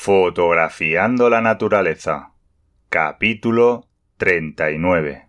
Fotografiando 0.00 1.28
la 1.28 1.40
naturaleza. 1.40 2.30
Capítulo 2.88 3.84
39. 4.16 5.26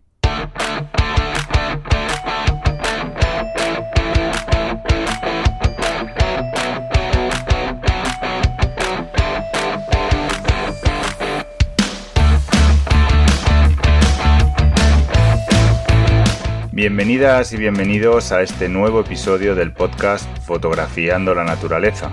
Bienvenidas 16.72 17.52
y 17.54 17.58
bienvenidos 17.58 18.32
a 18.32 18.44
este 18.44 18.70
nuevo 18.70 19.02
episodio 19.02 19.56
del 19.56 19.74
podcast 19.74 20.28
Fotografiando 20.46 21.34
la 21.34 21.44
Naturaleza, 21.44 22.12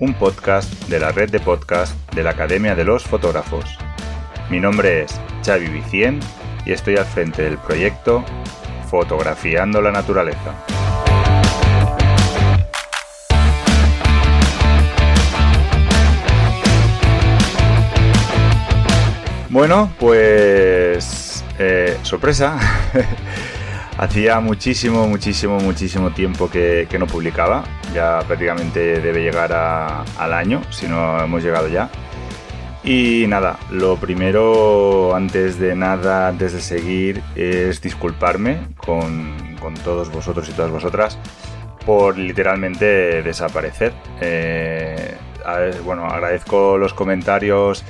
un 0.00 0.14
podcast 0.14 0.72
de 0.88 1.00
la 1.00 1.10
red 1.10 1.30
de 1.30 1.40
podcast 1.40 1.92
de 2.12 2.22
la 2.22 2.30
Academia 2.30 2.74
de 2.74 2.84
los 2.84 3.04
Fotógrafos. 3.04 3.64
Mi 4.48 4.60
nombre 4.60 5.02
es 5.02 5.20
Xavi 5.44 5.66
Vicien 5.66 6.20
y 6.64 6.72
estoy 6.72 6.96
al 6.96 7.04
frente 7.04 7.42
del 7.42 7.58
proyecto 7.58 8.24
Fotografiando 8.88 9.82
la 9.82 9.90
Naturaleza. 9.90 10.54
Bueno, 19.50 19.90
pues 19.98 21.44
eh, 21.58 21.98
sorpresa. 22.02 22.58
Hacía 23.98 24.38
muchísimo, 24.38 25.08
muchísimo, 25.08 25.58
muchísimo 25.58 26.12
tiempo 26.12 26.48
que, 26.48 26.86
no 27.00 27.08
publicaba. 27.08 27.64
Ya 27.92 28.20
prácticamente 28.20 29.00
debe 29.00 29.24
llegar 29.24 29.52
al 29.52 30.32
año, 30.32 30.62
si 30.70 30.86
no 30.86 31.20
hemos 31.20 31.42
llegado 31.42 31.66
ya. 31.66 31.90
Y 32.84 33.26
nada, 33.26 33.58
lo 33.72 33.96
primero, 33.96 35.16
antes 35.16 35.58
de 35.58 35.74
nada, 35.74 36.28
antes 36.28 36.52
de 36.52 36.60
seguir, 36.60 37.24
es 37.34 37.80
disculparme 37.82 38.68
con, 38.76 39.36
todos 39.82 40.12
vosotros 40.12 40.48
y 40.48 40.52
todas 40.52 40.70
vosotras 40.70 41.18
por 41.84 42.16
literalmente 42.16 43.22
desaparecer. 43.22 43.92
Eh, 44.20 45.16
bueno, 45.84 46.06
agradezco 46.06 46.78
los 46.78 46.94
comentarios 46.94 47.84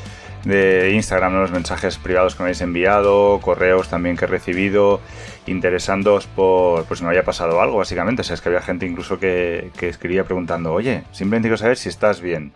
de 0.44 0.92
Instagram, 0.92 1.34
los 1.34 1.50
mensajes 1.50 1.98
privados 1.98 2.34
que 2.34 2.42
me 2.42 2.48
habéis 2.48 2.60
enviado, 2.60 3.40
correos 3.40 3.88
también 3.88 4.16
que 4.16 4.24
he 4.24 4.28
recibido, 4.28 5.00
interesándoos 5.46 6.26
por 6.26 6.84
pues 6.84 6.98
si 6.98 7.04
no 7.04 7.10
haya 7.10 7.24
pasado 7.24 7.60
algo, 7.60 7.78
básicamente. 7.78 8.22
O 8.22 8.24
sea, 8.24 8.34
es 8.34 8.40
que 8.40 8.48
había 8.48 8.62
gente 8.62 8.86
incluso 8.86 9.18
que, 9.18 9.70
escribía 9.80 10.24
preguntando, 10.24 10.72
oye, 10.72 11.04
simplemente 11.12 11.48
quiero 11.48 11.58
saber 11.58 11.76
si 11.76 11.88
estás 11.88 12.20
bien. 12.20 12.52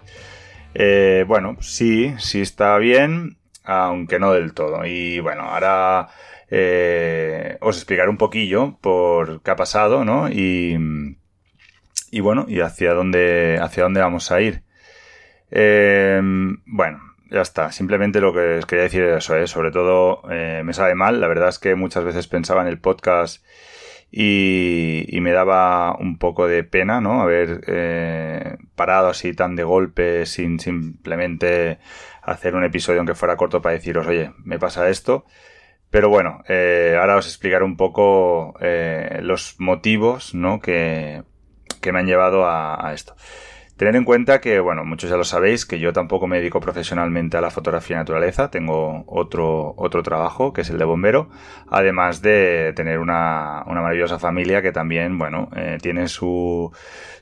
Eh, 0.75 1.25
bueno, 1.27 1.57
sí, 1.61 2.15
sí 2.19 2.41
está 2.41 2.79
bien, 2.79 3.37
aunque 3.65 4.19
no 4.19 4.33
del 4.33 4.55
todo. 4.55 4.85
Y 4.87 5.21
bueno, 5.21 5.43
ahora 5.43 6.09
eh, 6.51 7.59
os 7.61 7.77
explicaré 7.77 8.09
un 8.09 8.19
poquillo 8.19 8.79
por 8.81 9.43
qué 9.43 9.51
ha 9.51 9.57
pasado, 9.57 10.05
¿no? 10.05 10.31
Y, 10.31 11.17
y 12.11 12.21
bueno, 12.21 12.47
y 12.49 12.61
hacia 12.61 12.95
dónde, 12.95 13.59
hacia 13.61 13.85
dónde 13.85 14.01
vamos 14.01 14.31
a 14.31 14.41
ir. 14.41 14.63
Eh, 15.51 16.21
bueno, 16.65 17.12
ya 17.33 17.41
está, 17.41 17.73
simplemente 17.73 18.21
lo 18.21 18.35
que 18.35 18.59
os 18.59 18.67
quería 18.67 18.85
decir 18.85 19.03
es 19.05 19.25
eso, 19.25 19.37
¿eh? 19.37 19.47
sobre 19.47 19.71
todo 19.71 20.23
eh, 20.31 20.61
me 20.65 20.75
sabe 20.75 20.95
mal, 20.95 21.19
la 21.19 21.29
verdad 21.29 21.49
es 21.49 21.59
que 21.59 21.75
muchas 21.75 22.05
veces 22.05 22.29
pensaba 22.29 22.61
en 22.61 22.69
el 22.69 22.79
podcast 22.79 23.43
y, 24.11 25.19
me 25.23 25.33
daba 25.33 25.97
un 25.97 26.19
poco 26.19 26.47
de 26.47 26.65
pena, 26.65 27.01
¿no? 27.01 27.23
Haber 27.23 27.63
eh, 27.69 28.59
parado 28.75 29.09
así 29.09 29.33
tan 29.33 29.57
de 29.57 29.65
golpe 29.65 30.27
sin 30.27 30.61
simplemente 30.61 31.79
hacer 32.23 32.55
un 32.55 32.65
episodio 32.65 33.01
aunque 33.01 33.15
fuera 33.15 33.37
corto 33.39 33.63
para 33.63 33.75
deciros, 33.75 34.07
oye, 34.07 34.33
me 34.45 34.59
pasa 34.59 34.91
esto. 34.91 35.25
Pero 35.91 36.09
bueno, 36.11 36.43
ahora 36.49 37.17
os 37.17 37.27
explicaré 37.27 37.65
un 37.65 37.77
poco 37.77 38.55
los 39.21 39.57
motivos, 39.59 40.35
¿no? 40.35 40.61
Que, 40.61 41.23
que 41.81 41.93
me 41.93 42.01
han 42.01 42.07
llevado 42.07 42.47
a 42.47 42.93
esto. 42.95 43.15
Tener 43.77 43.97
en 43.97 44.05
cuenta 44.05 44.41
que, 44.41 44.61
bueno, 44.61 44.85
muchos 44.85 45.09
ya 45.09 45.17
lo 45.17 45.25
sabéis, 45.25 45.65
que 45.65 45.81
yo 45.81 45.93
tampoco 45.93 46.27
me 46.27 46.37
dedico 46.37 46.61
profesionalmente 46.61 47.39
a 47.39 47.41
la 47.41 47.51
fotografía 47.51 47.97
de 47.97 48.03
naturaleza, 48.03 48.51
tengo 48.51 49.05
otro, 49.07 49.75
otro 49.77 50.03
trabajo, 50.03 50.53
que 50.53 50.61
es 50.61 50.71
el 50.71 50.79
de 50.79 50.85
bombero, 50.85 51.31
además 51.69 52.21
de 52.21 52.75
tener 52.77 52.99
una, 52.99 53.65
maravillosa 53.67 54.19
familia 54.19 54.61
que 54.61 54.73
también, 54.73 55.17
bueno, 55.19 55.49
eh, 55.57 55.79
tiene 55.81 56.09
su, 56.09 56.71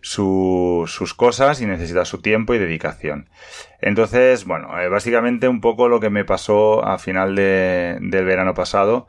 sus 0.02 1.14
cosas 1.14 1.60
y 1.60 1.66
necesita 1.66 2.04
su 2.04 2.20
tiempo 2.20 2.52
y 2.52 2.58
dedicación. 2.58 3.28
Entonces, 3.80 4.44
bueno, 4.44 4.78
eh, 4.80 4.88
básicamente 4.88 5.46
un 5.46 5.60
poco 5.60 5.88
lo 5.88 6.00
que 6.00 6.10
me 6.10 6.24
pasó 6.24 6.84
a 6.84 6.98
final 6.98 7.36
del 7.36 8.24
verano 8.24 8.54
pasado, 8.54 9.06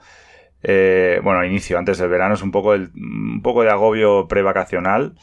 eh, 0.63 1.19
bueno, 1.23 1.43
inicio, 1.43 1.79
antes 1.79 1.97
del 1.97 2.09
verano, 2.09 2.35
es 2.35 2.43
un 2.43 2.51
poco, 2.51 2.75
el, 2.75 2.91
un 2.95 3.41
poco 3.41 3.63
de 3.63 3.71
agobio 3.71 4.27
prevacacional 4.27 5.15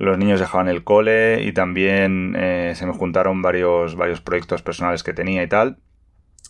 los 0.00 0.16
niños 0.16 0.40
dejaban 0.40 0.68
el 0.68 0.82
cole 0.82 1.42
y 1.42 1.52
también 1.52 2.34
eh, 2.34 2.72
se 2.74 2.86
me 2.86 2.94
juntaron 2.94 3.42
varios, 3.42 3.96
varios 3.96 4.22
proyectos 4.22 4.62
personales 4.62 5.02
que 5.02 5.12
tenía 5.12 5.42
y 5.42 5.46
tal. 5.46 5.76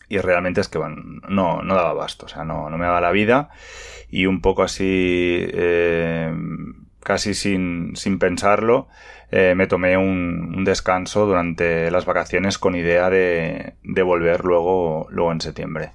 Y 0.08 0.18
realmente 0.18 0.60
es 0.60 0.68
que 0.68 0.78
bueno, 0.78 0.96
no, 1.28 1.60
no 1.62 1.74
daba 1.74 1.92
basto, 1.92 2.26
o 2.26 2.28
sea, 2.28 2.44
no, 2.44 2.70
no 2.70 2.78
me 2.78 2.86
daba 2.86 3.00
la 3.00 3.10
vida. 3.10 3.50
Y 4.08 4.26
un 4.26 4.40
poco 4.40 4.62
así, 4.62 4.84
eh, 5.52 6.32
casi 7.00 7.34
sin, 7.34 7.96
sin 7.96 8.20
pensarlo, 8.20 8.86
eh, 9.32 9.54
me 9.56 9.66
tomé 9.66 9.96
un, 9.96 10.54
un, 10.56 10.64
descanso 10.64 11.26
durante 11.26 11.90
las 11.90 12.06
vacaciones 12.06 12.56
con 12.56 12.76
idea 12.76 13.10
de, 13.10 13.74
de 13.82 14.02
volver 14.02 14.44
luego, 14.44 15.08
luego 15.10 15.32
en 15.32 15.40
septiembre. 15.40 15.90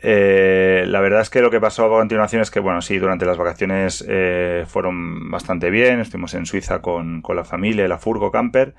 Eh, 0.00 0.84
la 0.86 1.00
verdad 1.00 1.20
es 1.20 1.30
que 1.30 1.42
lo 1.42 1.50
que 1.50 1.60
pasó 1.60 1.84
a 1.84 1.88
continuación 1.88 2.40
es 2.42 2.50
que, 2.50 2.60
bueno, 2.60 2.82
sí, 2.82 2.98
durante 2.98 3.26
las 3.26 3.36
vacaciones 3.36 4.04
eh, 4.08 4.64
fueron 4.66 5.30
bastante 5.30 5.70
bien. 5.70 6.00
Estuvimos 6.00 6.34
en 6.34 6.46
Suiza 6.46 6.80
con, 6.80 7.22
la 7.34 7.44
familia, 7.44 7.88
la 7.88 7.98
Furgo 7.98 8.30
Camper. 8.30 8.74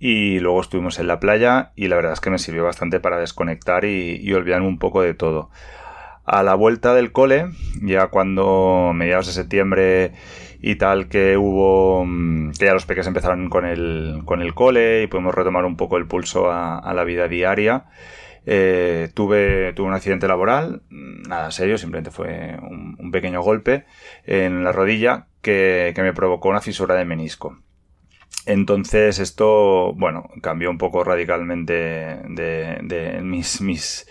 Y 0.00 0.38
luego 0.38 0.60
estuvimos 0.60 1.00
en 1.00 1.08
la 1.08 1.18
playa 1.18 1.72
y 1.74 1.88
la 1.88 1.96
verdad 1.96 2.12
es 2.12 2.20
que 2.20 2.30
me 2.30 2.38
sirvió 2.38 2.64
bastante 2.64 3.00
para 3.00 3.18
desconectar 3.18 3.84
y, 3.84 4.16
y 4.22 4.32
olvidarme 4.32 4.68
un 4.68 4.78
poco 4.78 5.02
de 5.02 5.12
todo. 5.14 5.50
A 6.24 6.42
la 6.44 6.54
vuelta 6.54 6.94
del 6.94 7.10
cole, 7.10 7.46
ya 7.82 8.06
cuando 8.06 8.92
mediados 8.94 9.26
de 9.26 9.32
septiembre 9.32 10.12
y 10.60 10.76
tal 10.76 11.08
que 11.08 11.36
hubo 11.36 12.04
mm, 12.06 12.52
que 12.52 12.66
ya 12.66 12.74
los 12.74 12.86
peques 12.86 13.08
empezaron 13.08 13.48
con 13.48 13.64
el, 13.64 14.22
con 14.24 14.40
el 14.40 14.54
cole 14.54 15.02
y 15.02 15.06
pudimos 15.08 15.34
retomar 15.34 15.64
un 15.64 15.76
poco 15.76 15.96
el 15.96 16.06
pulso 16.06 16.52
a 16.52 16.92
la 16.94 17.04
vida 17.04 17.26
diaria 17.26 17.86
eh, 18.50 19.10
tuve, 19.12 19.74
un 19.78 19.92
accidente 19.92 20.26
laboral, 20.26 20.80
nada 20.88 21.50
serio, 21.50 21.76
simplemente 21.76 22.10
fue 22.10 22.56
un, 22.62 23.10
pequeño 23.12 23.42
golpe 23.42 23.84
en 24.24 24.64
la 24.64 24.72
rodilla 24.72 25.26
que, 25.42 25.92
me 25.98 26.14
provocó 26.14 26.48
una 26.48 26.62
fisura 26.62 26.94
de 26.94 27.04
menisco. 27.04 27.58
Entonces 28.46 29.18
esto, 29.18 29.92
bueno, 29.92 30.30
cambió 30.40 30.70
un 30.70 30.78
poco 30.78 31.04
radicalmente 31.04 31.74
de, 31.74 33.20
mis, 33.22 33.60
mis, 33.60 34.08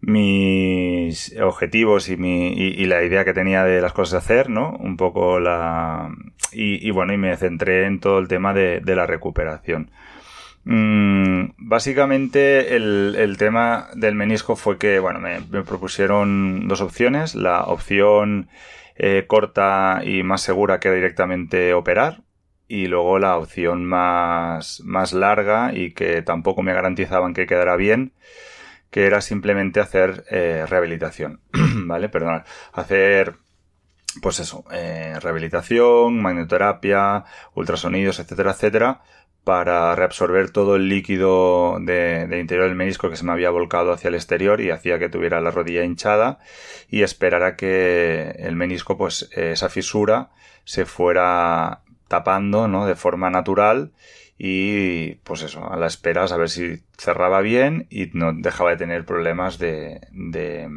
mis 0.00 1.38
objetivos 1.38 2.08
y, 2.08 2.16
mi, 2.16 2.54
y, 2.54 2.86
la 2.86 3.04
idea 3.04 3.26
que 3.26 3.34
tenía 3.34 3.64
de 3.64 3.82
las 3.82 3.92
cosas 3.92 4.12
de 4.12 4.18
hacer, 4.18 4.48
¿no? 4.48 4.70
Un 4.80 4.96
poco 4.96 5.40
la... 5.40 6.10
Y, 6.52 6.90
bueno, 6.90 7.12
y 7.12 7.18
me 7.18 7.36
centré 7.36 7.84
en 7.84 8.00
todo 8.00 8.18
el 8.18 8.28
tema 8.28 8.54
de, 8.54 8.80
de 8.80 8.96
la 8.96 9.04
recuperación. 9.04 9.90
Mm, 10.68 11.52
básicamente 11.58 12.74
el, 12.74 13.36
tema 13.38 13.88
del 13.94 14.16
menisco 14.16 14.56
fue 14.56 14.78
que, 14.78 14.98
bueno, 14.98 15.20
me, 15.20 15.40
propusieron 15.62 16.66
dos 16.66 16.80
opciones. 16.80 17.36
La 17.36 17.64
opción 17.64 18.48
eh, 18.96 19.26
corta 19.28 20.00
y 20.04 20.24
más 20.24 20.42
segura 20.42 20.80
que 20.80 20.88
era 20.88 20.96
directamente 20.96 21.72
operar. 21.72 22.22
Y 22.68 22.88
luego 22.88 23.20
la 23.20 23.36
opción 23.38 23.84
más, 23.84 24.82
más 24.84 25.12
larga 25.12 25.72
y 25.72 25.92
que 25.92 26.20
tampoco 26.22 26.62
me 26.62 26.74
garantizaban 26.74 27.32
que 27.32 27.46
quedara 27.46 27.76
bien, 27.76 28.12
que 28.90 29.06
era 29.06 29.20
simplemente 29.20 29.78
hacer 29.78 30.24
eh, 30.30 30.66
rehabilitación. 30.68 31.40
¿Vale? 31.86 32.08
Perdón. 32.08 32.42
Hacer 32.72 33.36
pues 34.20 34.40
eso, 34.40 34.64
eh, 34.72 35.18
rehabilitación, 35.20 36.20
magnetoterapia, 36.20 37.24
ultrasonidos, 37.54 38.18
etcétera, 38.18 38.52
etcétera, 38.52 39.02
para 39.46 39.94
reabsorber 39.94 40.50
todo 40.50 40.74
el 40.74 40.88
líquido 40.88 41.78
de, 41.78 42.26
interior 42.36 42.66
del 42.66 42.74
menisco 42.74 43.08
que 43.08 43.14
se 43.14 43.24
me 43.24 43.30
había 43.30 43.50
volcado 43.50 43.92
hacia 43.92 44.08
el 44.08 44.16
exterior 44.16 44.60
y 44.60 44.72
hacía 44.72 44.98
que 44.98 45.08
tuviera 45.08 45.40
la 45.40 45.52
rodilla 45.52 45.84
hinchada 45.84 46.40
y 46.90 47.04
esperar 47.04 47.44
a 47.44 47.54
que 47.54 48.34
el 48.40 48.56
menisco, 48.56 48.98
pues 48.98 49.30
esa 49.30 49.68
fisura 49.68 50.30
se 50.64 50.84
fuera 50.84 51.82
tapando, 52.08 52.66
¿no? 52.66 52.86
De 52.86 52.96
forma 52.96 53.30
natural 53.30 53.92
y 54.36 55.14
pues 55.22 55.42
eso, 55.42 55.72
a 55.72 55.76
la 55.76 55.86
espera 55.86 56.24
a 56.24 56.36
ver 56.36 56.50
si 56.50 56.82
cerraba 56.98 57.40
bien 57.40 57.86
y 57.88 58.10
no 58.14 58.32
dejaba 58.32 58.70
de 58.70 58.78
tener 58.78 59.04
problemas 59.04 59.58
de, 59.58 60.00
de, 60.10 60.68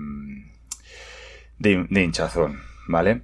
de 1.58 2.04
hinchazón, 2.04 2.62
¿vale? 2.88 3.24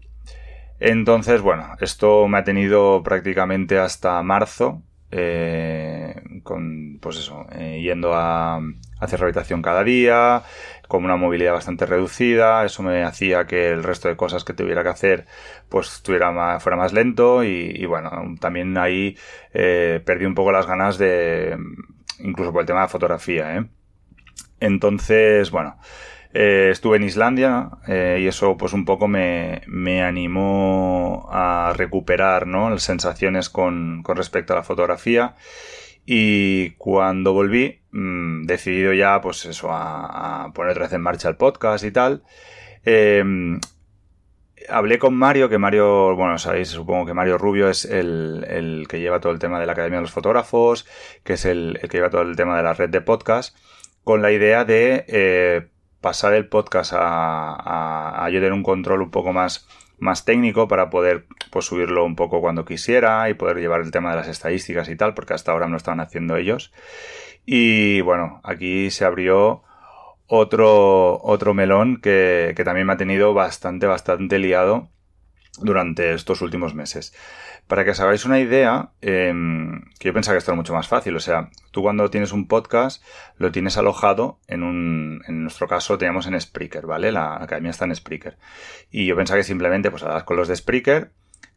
Entonces, 0.79 1.39
bueno, 1.41 1.69
esto 1.81 2.27
me 2.27 2.39
ha 2.39 2.43
tenido 2.43 3.03
prácticamente 3.03 3.77
hasta 3.77 4.23
marzo, 4.23 4.81
eh, 5.17 6.13
con, 6.43 6.99
pues 7.01 7.15
eso, 7.17 7.45
eh, 7.53 7.79
yendo 7.81 8.13
a, 8.13 8.59
hacer 8.99 9.19
rehabilitación 9.19 9.61
cada 9.61 9.83
día, 9.85 10.43
con 10.89 11.05
una 11.05 11.15
movilidad 11.15 11.53
bastante 11.53 11.85
reducida, 11.85 12.65
eso 12.65 12.83
me 12.83 13.03
hacía 13.03 13.47
que 13.47 13.69
el 13.69 13.83
resto 13.83 14.09
de 14.09 14.17
cosas 14.17 14.43
que 14.43 14.53
tuviera 14.53 14.83
que 14.83 14.89
hacer, 14.89 15.25
pues 15.69 15.87
estuviera 15.93 16.31
más, 16.31 16.61
fuera 16.61 16.75
más 16.77 16.91
lento 16.91 17.45
y, 17.45 17.85
bueno, 17.85 18.11
también 18.41 18.77
ahí 18.77 19.17
eh, 19.53 20.01
perdí 20.05 20.25
un 20.25 20.35
poco 20.35 20.51
las 20.51 20.67
ganas 20.67 20.97
de, 20.97 21.57
incluso 22.19 22.51
por 22.51 22.61
el 22.61 22.67
tema 22.67 22.81
de 22.81 22.87
fotografía, 22.89 23.55
¿eh? 23.55 23.65
Entonces, 24.59 25.49
bueno, 25.49 25.77
eh, 26.37 26.67
estuve 26.69 26.97
en 26.97 27.03
Islandia 27.03 27.69
eh, 27.87 28.19
y 28.21 28.27
eso 28.27 28.57
pues 28.57 28.73
un 28.73 28.83
poco 28.83 29.07
me, 29.07 29.61
me 29.67 30.03
animó 30.03 31.29
a 31.31 31.71
recuperar 31.73 32.45
¿no? 32.45 32.69
las 32.69 32.83
sensaciones 32.83 33.49
con, 33.49 34.03
con, 34.03 34.17
respecto 34.17 34.51
a 34.51 34.57
la 34.57 34.63
fotografía 34.63 35.35
y 36.05 36.71
cuando 36.71 37.31
volví 37.31 37.79
mmm, 37.91 38.43
decidido 38.43 38.91
ya 38.91 39.21
pues 39.21 39.45
eso 39.45 39.69
a, 39.71 40.51
poner 40.53 40.71
otra 40.71 40.83
vez 40.83 40.93
en 40.93 41.01
marcha 41.03 41.29
el 41.29 41.37
podcast 41.37 41.85
y 41.85 41.91
tal 41.91 42.23
eh, 42.83 43.23
hablé 44.67 44.99
con 44.99 45.15
Mario, 45.15 45.47
que 45.47 45.57
Mario, 45.57 46.17
bueno, 46.17 46.37
sabéis, 46.37 46.67
supongo 46.67 47.05
que 47.05 47.13
Mario 47.13 47.37
Rubio 47.37 47.69
es 47.69 47.85
el, 47.85 48.45
el, 48.49 48.87
que 48.89 48.99
lleva 48.99 49.21
todo 49.21 49.31
el 49.31 49.39
tema 49.39 49.59
de 49.59 49.67
la 49.67 49.71
Academia 49.71 49.99
de 49.99 50.03
los 50.03 50.11
Fotógrafos, 50.11 50.85
que 51.23 51.33
es 51.33 51.45
el, 51.45 51.79
el, 51.81 51.89
que 51.89 51.97
lleva 51.97 52.09
todo 52.09 52.23
el 52.23 52.35
tema 52.35 52.57
de 52.57 52.63
la 52.63 52.73
red 52.73 52.89
de 52.89 53.01
podcast, 53.01 53.55
con 54.03 54.21
la 54.21 54.31
idea 54.31 54.65
de 54.65 55.05
eh, 55.07 55.69
pasar 56.05 56.35
el 56.35 56.47
podcast 56.47 56.93
a, 56.93 58.23
a, 58.23 58.29
yo 58.29 58.37
tener 58.37 58.53
un 58.53 58.61
control 58.61 59.01
un 59.01 59.09
poco 59.09 59.33
más, 59.33 59.67
más 59.97 60.23
técnico 60.23 60.67
para 60.67 60.91
poder 60.91 61.25
pues, 61.49 61.65
subirlo 61.65 62.05
un 62.05 62.15
poco 62.15 62.41
cuando 62.41 62.63
quisiera 62.63 63.27
y 63.27 63.33
poder 63.33 63.57
llevar 63.57 63.81
el 63.81 63.89
tema 63.89 64.11
de 64.11 64.17
las 64.17 64.27
estadísticas 64.27 64.87
y 64.87 64.95
tal, 64.95 65.15
porque 65.15 65.33
hasta 65.33 65.51
ahora 65.51 65.65
me 65.65 65.71
lo 65.71 65.77
estaban 65.77 65.99
haciendo 65.99 66.37
ellos. 66.37 66.71
Y 67.43 68.01
bueno, 68.01 68.39
aquí 68.43 68.91
se 68.91 69.03
abrió 69.03 69.63
otro, 70.27 71.19
otro 71.23 71.55
melón 71.55 71.99
que, 71.99 72.53
que 72.55 72.63
también 72.63 72.85
me 72.85 72.93
ha 72.93 72.97
tenido 72.97 73.33
bastante, 73.33 73.87
bastante 73.87 74.37
liado 74.37 74.89
durante 75.61 76.13
estos 76.13 76.41
últimos 76.41 76.73
meses. 76.75 77.13
Para 77.67 77.83
que 77.83 77.91
os 77.91 77.99
hagáis 77.99 78.25
una 78.25 78.39
idea, 78.39 78.91
em, 79.01 79.81
que 79.99 80.09
yo 80.09 80.13
pensaba 80.13 80.35
que 80.35 80.39
esto 80.39 80.51
era 80.51 80.55
mucho 80.55 80.73
más 80.73 80.87
fácil. 80.87 81.15
O 81.15 81.19
sea, 81.19 81.49
tú 81.71 81.81
cuando 81.81 82.09
tienes 82.09 82.31
un 82.31 82.47
podcast, 82.47 83.03
lo 83.37 83.51
tienes 83.51 83.77
alojado 83.77 84.39
en 84.47 84.63
un, 84.63 85.21
en 85.27 85.41
nuestro 85.41 85.67
caso 85.67 85.97
teníamos 85.97 86.27
en 86.27 86.39
Spreaker, 86.39 86.85
¿vale? 86.85 87.11
La 87.11 87.41
academia 87.41 87.71
está 87.71 87.85
en 87.85 87.95
Spreaker. 87.95 88.37
Y 88.91 89.05
yo 89.05 89.15
pensaba 89.15 89.39
que 89.39 89.43
simplemente, 89.43 89.89
pues, 89.89 90.03
hablas 90.03 90.23
con 90.23 90.37
los 90.37 90.47
de 90.47 90.55
Spreaker, 90.55 91.11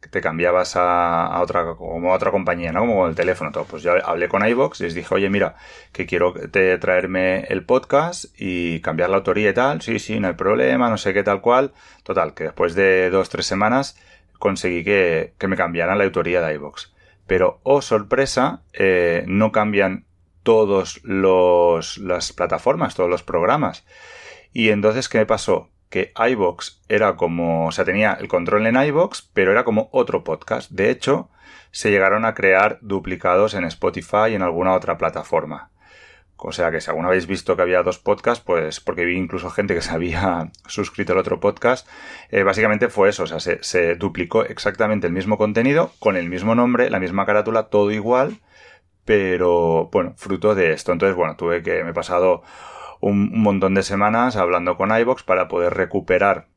te 0.09 0.21
cambiabas 0.21 0.75
a, 0.75 1.39
otra, 1.41 1.75
como 1.75 2.11
a 2.11 2.15
otra 2.15 2.31
compañía, 2.31 2.71
¿no? 2.71 2.81
Como 2.81 2.97
con 2.97 3.09
el 3.09 3.15
teléfono, 3.15 3.51
todo. 3.51 3.65
Pues 3.65 3.83
yo 3.83 3.93
hablé 4.05 4.27
con 4.27 4.47
iVox 4.47 4.81
y 4.81 4.83
les 4.83 4.93
dije, 4.93 5.13
oye, 5.13 5.29
mira, 5.29 5.55
que 5.91 6.05
quiero 6.05 6.33
traerme 6.79 7.41
el 7.49 7.65
podcast 7.65 8.25
y 8.37 8.79
cambiar 8.81 9.09
la 9.09 9.17
autoría 9.17 9.49
y 9.49 9.53
tal. 9.53 9.81
Sí, 9.81 9.99
sí, 9.99 10.19
no 10.19 10.27
hay 10.27 10.33
problema, 10.33 10.89
no 10.89 10.97
sé 10.97 11.13
qué 11.13 11.23
tal 11.23 11.41
cual. 11.41 11.73
Total, 12.03 12.33
que 12.33 12.45
después 12.45 12.75
de 12.75 13.09
dos, 13.09 13.29
tres 13.29 13.45
semanas 13.45 13.97
conseguí 14.39 14.83
que, 14.83 15.33
me 15.47 15.55
cambiaran 15.55 15.97
la 15.97 16.05
autoría 16.05 16.41
de 16.41 16.55
iVox. 16.55 16.93
Pero, 17.27 17.59
oh 17.63 17.81
sorpresa, 17.81 18.63
eh, 18.73 19.23
no 19.27 19.51
cambian 19.51 20.05
todas 20.43 21.01
las 21.03 22.33
plataformas, 22.33 22.95
todos 22.95 23.09
los 23.09 23.21
programas. 23.23 23.85
Y 24.51 24.69
entonces, 24.69 25.09
¿qué 25.09 25.19
me 25.19 25.25
pasó? 25.25 25.69
Que 25.89 26.13
iVox 26.29 26.81
era 26.87 27.15
como, 27.15 27.67
o 27.67 27.71
sea, 27.71 27.85
tenía 27.85 28.13
el 28.13 28.27
control 28.27 28.67
en 28.67 28.75
iVox, 28.75 29.29
pero 29.33 29.51
era 29.51 29.63
como 29.63 29.89
otro 29.91 30.23
podcast. 30.23 30.71
De 30.71 30.89
hecho, 30.89 31.29
se 31.71 31.91
llegaron 31.91 32.25
a 32.25 32.33
crear 32.33 32.79
duplicados 32.81 33.53
en 33.53 33.63
Spotify 33.65 34.29
y 34.31 34.35
en 34.35 34.41
alguna 34.41 34.73
otra 34.73 34.97
plataforma. 34.97 35.71
O 36.41 36.53
sea 36.53 36.71
que 36.71 36.79
si 36.79 36.89
alguna 36.89 37.09
habéis 37.09 37.27
visto 37.27 37.55
que 37.55 37.61
había 37.61 37.83
dos 37.83 37.99
podcasts, 37.99 38.43
pues 38.43 38.79
porque 38.79 39.03
vi 39.03 39.17
incluso 39.17 39.49
gente 39.49 39.75
que 39.75 39.81
se 39.81 39.91
había 39.91 40.51
suscrito 40.67 41.11
al 41.11 41.19
otro 41.19 41.39
podcast, 41.39 41.87
eh, 42.29 42.43
básicamente 42.43 42.87
fue 42.87 43.09
eso, 43.09 43.23
o 43.23 43.27
sea, 43.27 43.39
se, 43.39 43.95
duplicó 43.95 44.45
exactamente 44.45 45.07
el 45.07 45.13
mismo 45.13 45.37
contenido, 45.37 45.91
con 45.99 46.15
el 46.15 46.29
mismo 46.29 46.55
nombre, 46.55 46.89
la 46.89 46.99
misma 46.99 47.25
carátula, 47.25 47.63
todo 47.63 47.91
igual, 47.91 48.39
pero 49.03 49.89
bueno, 49.91 50.13
fruto 50.15 50.55
de 50.55 50.71
esto. 50.71 50.93
Entonces, 50.93 51.15
bueno, 51.17 51.35
tuve 51.35 51.61
que, 51.61 51.83
me 51.83 51.91
he 51.91 51.93
pasado 51.93 52.43
un, 52.99 53.41
montón 53.41 53.73
de 53.73 53.83
semanas 53.83 54.35
hablando 54.35 54.77
con 54.77 54.97
iBox 54.97 55.23
para 55.23 55.47
poder 55.47 55.73
recuperar 55.73 56.47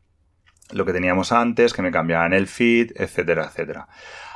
lo 0.72 0.84
que 0.84 0.92
teníamos 0.92 1.32
antes, 1.32 1.72
que 1.72 1.82
me 1.82 1.90
cambiaran 1.90 2.32
el 2.32 2.46
feed, 2.46 2.92
etcétera, 2.96 3.44
etcétera. 3.44 3.88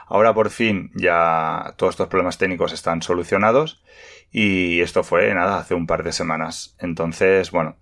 Ahora 0.06 0.34
por 0.34 0.50
fin 0.50 0.90
ya 0.94 1.74
todos 1.76 1.94
estos 1.94 2.08
problemas 2.08 2.38
técnicos 2.38 2.72
están 2.72 3.02
solucionados 3.02 3.82
y 4.30 4.80
esto 4.80 5.02
fue, 5.02 5.32
nada, 5.34 5.58
hace 5.58 5.74
un 5.74 5.86
par 5.86 6.04
de 6.04 6.12
semanas. 6.12 6.76
Entonces, 6.78 7.50
bueno, 7.50 7.76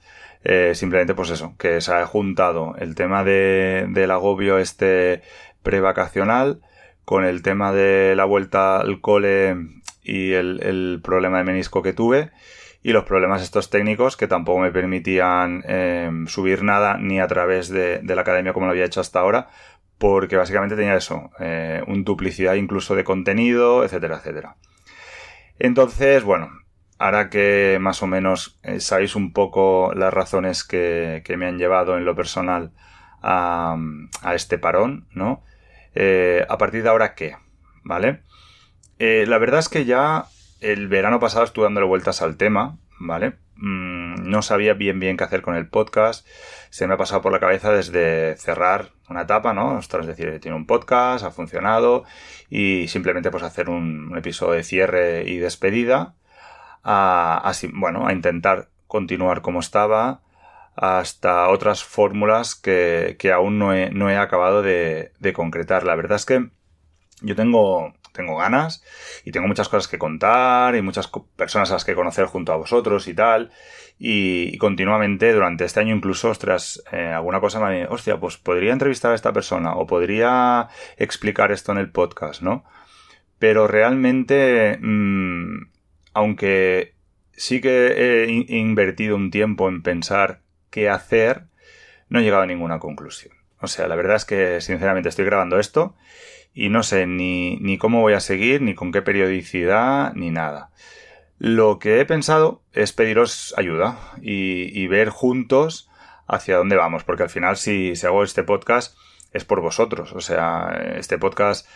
eh, 0.44 0.72
simplemente 0.74 1.14
pues 1.14 1.30
eso, 1.30 1.54
que 1.58 1.80
se 1.80 1.92
ha 1.92 2.06
juntado 2.06 2.76
el 2.78 2.94
tema 2.94 3.24
de, 3.24 3.86
del 3.90 4.10
agobio 4.10 4.58
este 4.58 5.22
prevacacional 5.62 6.60
con 7.04 7.24
el 7.24 7.42
tema 7.42 7.72
de 7.72 8.14
la 8.16 8.24
vuelta 8.24 8.78
al 8.78 9.00
cole 9.00 9.56
y 10.02 10.32
el, 10.32 10.60
el, 10.62 11.00
problema 11.02 11.38
de 11.38 11.44
menisco 11.44 11.82
que 11.82 11.92
tuve 11.92 12.30
y 12.84 12.92
los 12.92 13.04
problemas 13.04 13.42
estos 13.42 13.70
técnicos 13.70 14.18
que 14.18 14.28
tampoco 14.28 14.60
me 14.60 14.70
permitían 14.70 15.64
eh, 15.66 16.10
subir 16.26 16.62
nada 16.62 16.98
ni 16.98 17.18
a 17.18 17.26
través 17.26 17.70
de, 17.70 18.02
la 18.04 18.20
academia 18.20 18.52
como 18.52 18.66
lo 18.66 18.72
había 18.72 18.84
hecho 18.84 19.00
hasta 19.00 19.20
ahora 19.20 19.48
porque 19.96 20.36
básicamente 20.36 20.76
tenía 20.76 20.94
eso, 20.94 21.30
eh, 21.40 21.82
un 21.86 22.04
duplicidad 22.04 22.54
incluso 22.54 22.94
de 22.94 23.02
contenido, 23.02 23.84
etcétera, 23.84 24.16
etcétera. 24.16 24.56
Entonces, 25.58 26.24
bueno, 26.24 26.50
ahora 26.98 27.30
que 27.30 27.78
más 27.80 28.02
o 28.02 28.06
menos 28.06 28.58
eh, 28.64 28.80
sabéis 28.80 29.16
un 29.16 29.32
poco 29.32 29.92
las 29.94 30.12
razones 30.12 30.62
que, 30.62 31.22
me 31.38 31.46
han 31.46 31.56
llevado 31.56 31.96
en 31.96 32.04
lo 32.04 32.14
personal 32.14 32.72
a, 33.22 33.78
este 34.34 34.58
parón, 34.58 35.06
¿no? 35.12 35.42
Eh, 35.94 36.44
a 36.50 36.58
partir 36.58 36.82
de 36.82 36.90
ahora, 36.90 37.14
¿qué? 37.14 37.36
¿Vale? 37.82 38.20
La 38.98 39.38
verdad 39.38 39.60
es 39.60 39.68
que 39.68 39.86
ya 39.86 40.26
el 40.64 40.88
verano 40.88 41.20
pasado 41.20 41.44
estuve 41.44 41.64
dándole 41.64 41.86
vueltas 41.86 42.22
al 42.22 42.36
tema, 42.36 42.78
¿vale? 42.98 43.34
Mm, 43.56 44.28
no 44.28 44.42
sabía 44.42 44.74
bien 44.74 44.98
bien 44.98 45.16
qué 45.16 45.24
hacer 45.24 45.42
con 45.42 45.54
el 45.56 45.68
podcast. 45.68 46.26
Se 46.70 46.86
me 46.86 46.94
ha 46.94 46.96
pasado 46.96 47.22
por 47.22 47.32
la 47.32 47.40
cabeza 47.40 47.70
desde 47.70 48.36
cerrar 48.36 48.90
una 49.08 49.22
etapa, 49.22 49.52
¿no? 49.52 49.78
es 49.78 49.88
decir, 50.06 50.40
tiene 50.40 50.56
un 50.56 50.66
podcast, 50.66 51.24
ha 51.24 51.30
funcionado 51.30 52.04
y 52.48 52.88
simplemente 52.88 53.30
pues 53.30 53.42
hacer 53.42 53.68
un, 53.68 54.16
episodio 54.16 54.54
de 54.54 54.64
cierre 54.64 55.24
y 55.28 55.38
despedida. 55.38 56.14
A, 56.82 57.52
bueno, 57.74 58.06
a 58.06 58.12
intentar 58.12 58.68
continuar 58.86 59.40
como 59.42 59.60
estaba 59.60 60.20
hasta 60.76 61.48
otras 61.48 61.84
fórmulas 61.84 62.54
que, 62.54 63.16
que 63.18 63.32
aún 63.32 63.58
no 63.58 63.72
he, 63.72 63.90
no 63.90 64.10
he 64.10 64.16
acabado 64.16 64.62
de 64.62 65.32
concretar. 65.34 65.84
La 65.84 65.94
verdad 65.94 66.16
es 66.16 66.26
que 66.26 66.48
yo 67.22 67.36
tengo 67.36 67.94
tengo 68.14 68.36
ganas 68.36 68.82
y 69.24 69.32
tengo 69.32 69.46
muchas 69.46 69.68
cosas 69.68 69.88
que 69.88 69.98
contar 69.98 70.76
y 70.76 70.82
muchas 70.82 71.10
personas 71.36 71.70
a 71.70 71.74
las 71.74 71.84
que 71.84 71.94
conocer 71.94 72.26
junto 72.26 72.52
a 72.52 72.56
vosotros 72.56 73.08
y 73.08 73.14
tal. 73.14 73.50
Y, 73.98 74.56
continuamente 74.58 75.32
durante 75.32 75.64
este 75.64 75.80
año 75.80 75.94
incluso, 75.94 76.30
ostras, 76.30 76.82
eh, 76.92 77.06
alguna 77.06 77.40
cosa 77.40 77.60
me... 77.60 77.86
Hostia, 77.86 78.18
pues 78.18 78.38
podría 78.38 78.72
entrevistar 78.72 79.12
a 79.12 79.14
esta 79.14 79.32
persona 79.32 79.74
o 79.74 79.86
podría 79.86 80.68
explicar 80.96 81.52
esto 81.52 81.72
en 81.72 81.78
el 81.78 81.90
podcast, 81.90 82.40
¿no? 82.42 82.64
Pero 83.38 83.68
realmente... 83.68 84.78
Mmm, 84.80 85.68
aunque 86.14 86.94
sí 87.32 87.60
que 87.60 88.24
he 88.24 88.56
invertido 88.56 89.16
un 89.16 89.30
tiempo 89.30 89.68
en 89.68 89.82
pensar 89.82 90.42
qué 90.70 90.88
hacer, 90.88 91.46
no 92.08 92.20
he 92.20 92.22
llegado 92.22 92.42
a 92.42 92.46
ninguna 92.46 92.78
conclusión. 92.78 93.34
O 93.60 93.66
sea, 93.66 93.88
la 93.88 93.96
verdad 93.96 94.16
es 94.16 94.24
que 94.24 94.60
sinceramente 94.60 95.08
estoy 95.08 95.24
grabando 95.24 95.58
esto 95.58 95.96
y 96.54 96.68
no 96.68 96.82
sé 96.82 97.06
ni, 97.06 97.56
ni 97.56 97.78
cómo 97.78 98.00
voy 98.00 98.14
a 98.14 98.20
seguir, 98.20 98.62
ni 98.62 98.74
con 98.74 98.92
qué 98.92 99.02
periodicidad, 99.02 100.14
ni 100.14 100.30
nada. 100.30 100.70
Lo 101.38 101.78
que 101.78 102.00
he 102.00 102.06
pensado 102.06 102.62
es 102.72 102.92
pediros 102.92 103.54
ayuda 103.56 103.98
y, 104.22 104.86
ver 104.86 105.08
juntos 105.08 105.90
hacia 106.26 106.56
dónde 106.56 106.76
vamos, 106.76 107.04
porque 107.04 107.24
al 107.24 107.30
final 107.30 107.56
si, 107.56 107.96
si 107.96 108.06
hago 108.06 108.22
este 108.22 108.44
podcast 108.44 108.96
es 109.34 109.44
por 109.44 109.60
vosotros. 109.60 110.12
O 110.12 110.20
sea, 110.20 110.94
este 110.96 111.18
podcast 111.18 111.68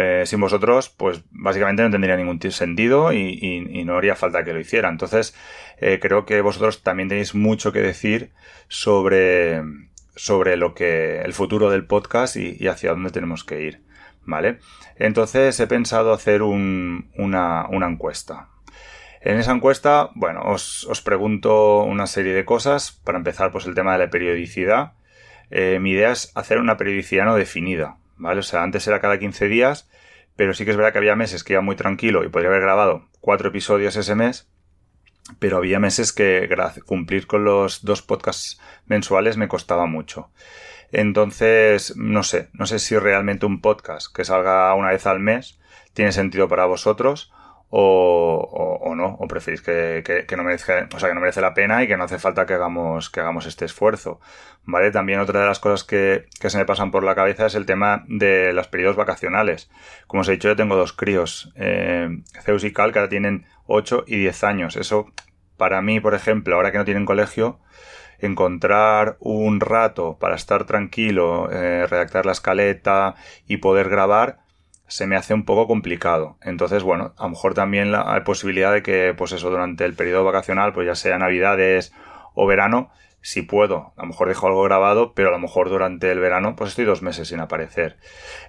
eh, 0.00 0.24
sin 0.26 0.40
vosotros, 0.40 0.88
pues 0.88 1.22
básicamente 1.30 1.82
no 1.82 1.90
tendría 1.90 2.16
ningún 2.16 2.40
sentido 2.50 3.12
y, 3.12 3.84
no 3.84 3.96
haría 3.96 4.16
falta 4.16 4.44
que 4.44 4.54
lo 4.54 4.60
hiciera. 4.60 4.88
Entonces, 4.88 5.36
eh, 5.78 6.00
creo 6.00 6.24
que 6.24 6.40
vosotros 6.40 6.82
también 6.82 7.08
tenéis 7.08 7.34
mucho 7.34 7.70
que 7.72 7.80
decir 7.80 8.32
sobre, 8.68 9.62
sobre 10.16 10.56
lo 10.56 10.74
que 10.74 11.20
el 11.20 11.34
futuro 11.34 11.70
del 11.70 11.86
podcast 11.86 12.36
y, 12.36 12.66
hacia 12.66 12.90
dónde 12.90 13.10
tenemos 13.10 13.44
que 13.44 13.62
ir. 13.62 13.82
¿Vale? 14.24 14.58
Entonces 14.96 15.58
he 15.58 15.66
pensado 15.66 16.12
hacer 16.12 16.42
una, 16.42 17.06
encuesta. 17.68 18.48
En 19.20 19.38
esa 19.38 19.52
encuesta, 19.52 20.10
bueno, 20.14 20.42
os, 20.44 20.84
os, 20.84 21.00
pregunto 21.00 21.82
una 21.82 22.06
serie 22.06 22.32
de 22.32 22.44
cosas. 22.44 22.92
Para 23.04 23.18
empezar, 23.18 23.50
pues 23.52 23.66
el 23.66 23.74
tema 23.74 23.92
de 23.92 23.98
la 23.98 24.10
periodicidad. 24.10 24.92
Eh, 25.50 25.78
mi 25.80 25.90
idea 25.90 26.12
es 26.12 26.32
hacer 26.34 26.58
una 26.58 26.78
periodicidad 26.78 27.26
no 27.26 27.34
definida, 27.36 27.98
¿vale? 28.16 28.40
O 28.40 28.42
sea, 28.42 28.62
antes 28.62 28.86
era 28.86 29.00
cada 29.00 29.18
15 29.18 29.48
días, 29.48 29.90
pero 30.34 30.54
sí 30.54 30.64
que 30.64 30.70
es 30.70 30.78
verdad 30.78 30.92
que 30.92 30.98
había 30.98 31.14
meses 31.14 31.44
que 31.44 31.52
iba 31.52 31.62
muy 31.62 31.76
tranquilo 31.76 32.24
y 32.24 32.28
podría 32.28 32.48
haber 32.48 32.62
grabado 32.62 33.08
cuatro 33.20 33.50
episodios 33.50 33.96
ese 33.96 34.14
mes, 34.14 34.48
pero 35.38 35.58
había 35.58 35.78
meses 35.78 36.12
que 36.12 36.48
cumplir 36.86 37.26
con 37.26 37.44
los 37.44 37.84
dos 37.84 38.00
podcasts 38.00 38.60
mensuales 38.86 39.36
me 39.36 39.48
costaba 39.48 39.86
mucho. 39.86 40.30
Entonces, 40.92 41.96
no 41.96 42.22
sé, 42.22 42.50
no 42.52 42.66
sé 42.66 42.78
si 42.78 42.96
realmente 42.98 43.46
un 43.46 43.60
podcast 43.60 44.14
que 44.14 44.24
salga 44.24 44.74
una 44.74 44.90
vez 44.90 45.06
al 45.06 45.20
mes 45.20 45.58
tiene 45.94 46.12
sentido 46.12 46.48
para 46.48 46.66
vosotros 46.66 47.32
o, 47.74 48.78
o, 48.82 48.94
no, 48.94 49.16
o 49.18 49.26
preferís 49.26 49.62
que, 49.62 50.04
que, 50.04 50.36
no 50.36 50.44
merezca, 50.44 50.86
o 50.94 50.98
sea, 50.98 51.08
que 51.08 51.14
no 51.14 51.22
merece 51.22 51.40
la 51.40 51.54
pena 51.54 51.82
y 51.82 51.88
que 51.88 51.96
no 51.96 52.04
hace 52.04 52.18
falta 52.18 52.44
que 52.44 52.52
hagamos, 52.52 53.08
que 53.08 53.20
hagamos 53.20 53.46
este 53.46 53.64
esfuerzo. 53.64 54.20
¿Vale? 54.64 54.90
También 54.90 55.20
otra 55.20 55.40
de 55.40 55.46
las 55.46 55.58
cosas 55.58 55.82
que, 55.82 56.26
que 56.38 56.50
se 56.50 56.58
me 56.58 56.66
pasan 56.66 56.90
por 56.90 57.02
la 57.02 57.14
cabeza 57.14 57.46
es 57.46 57.54
el 57.54 57.64
tema 57.64 58.04
de 58.08 58.52
los 58.52 58.68
periodos 58.68 58.96
vacacionales. 58.96 59.70
Como 60.06 60.20
os 60.20 60.28
he 60.28 60.32
dicho, 60.32 60.48
yo 60.48 60.56
tengo 60.56 60.76
dos 60.76 60.92
críos, 60.92 61.50
eh, 61.56 62.10
Zeus 62.42 62.62
y 62.64 62.74
Cal, 62.74 62.92
que 62.92 62.98
ahora 62.98 63.08
tienen 63.08 63.46
8 63.66 64.04
y 64.06 64.18
10 64.18 64.44
años. 64.44 64.76
Eso, 64.76 65.10
para 65.56 65.80
mí, 65.80 65.98
por 65.98 66.14
ejemplo, 66.14 66.56
ahora 66.56 66.72
que 66.72 66.78
no 66.78 66.84
tienen 66.84 67.06
colegio, 67.06 67.58
encontrar 68.26 69.16
un 69.20 69.60
rato 69.60 70.18
para 70.18 70.36
estar 70.36 70.64
tranquilo, 70.64 71.50
eh, 71.50 71.86
redactar 71.86 72.26
la 72.26 72.32
escaleta 72.32 73.14
y 73.46 73.58
poder 73.58 73.88
grabar, 73.88 74.38
se 74.86 75.06
me 75.06 75.16
hace 75.16 75.34
un 75.34 75.44
poco 75.44 75.66
complicado. 75.66 76.36
Entonces, 76.42 76.82
bueno, 76.82 77.14
a 77.16 77.24
lo 77.24 77.30
mejor 77.30 77.54
también 77.54 77.92
la, 77.92 78.12
hay 78.12 78.20
posibilidad 78.22 78.72
de 78.72 78.82
que, 78.82 79.14
pues 79.16 79.32
eso, 79.32 79.50
durante 79.50 79.84
el 79.84 79.94
periodo 79.94 80.24
vacacional, 80.24 80.72
pues 80.72 80.86
ya 80.86 80.94
sea 80.94 81.18
Navidades 81.18 81.92
o 82.34 82.46
verano, 82.46 82.90
si 83.20 83.42
puedo, 83.42 83.92
a 83.96 84.02
lo 84.02 84.08
mejor 84.08 84.28
dejo 84.28 84.48
algo 84.48 84.62
grabado, 84.64 85.14
pero 85.14 85.28
a 85.28 85.32
lo 85.32 85.38
mejor 85.38 85.68
durante 85.68 86.10
el 86.10 86.18
verano, 86.18 86.56
pues 86.56 86.70
estoy 86.70 86.84
dos 86.84 87.02
meses 87.02 87.28
sin 87.28 87.40
aparecer. 87.40 87.96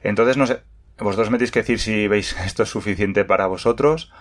Entonces, 0.01 0.35
no 0.35 0.47
sé, 0.47 0.61
vosotros 0.97 1.29
me 1.29 1.37
tenéis 1.37 1.51
que 1.51 1.59
decir 1.59 1.79
si 1.79 2.07
veis 2.07 2.35
esto 2.45 2.63
es 2.63 2.69
suficiente 2.69 3.25
para 3.25 3.47
vosotros 3.47 4.11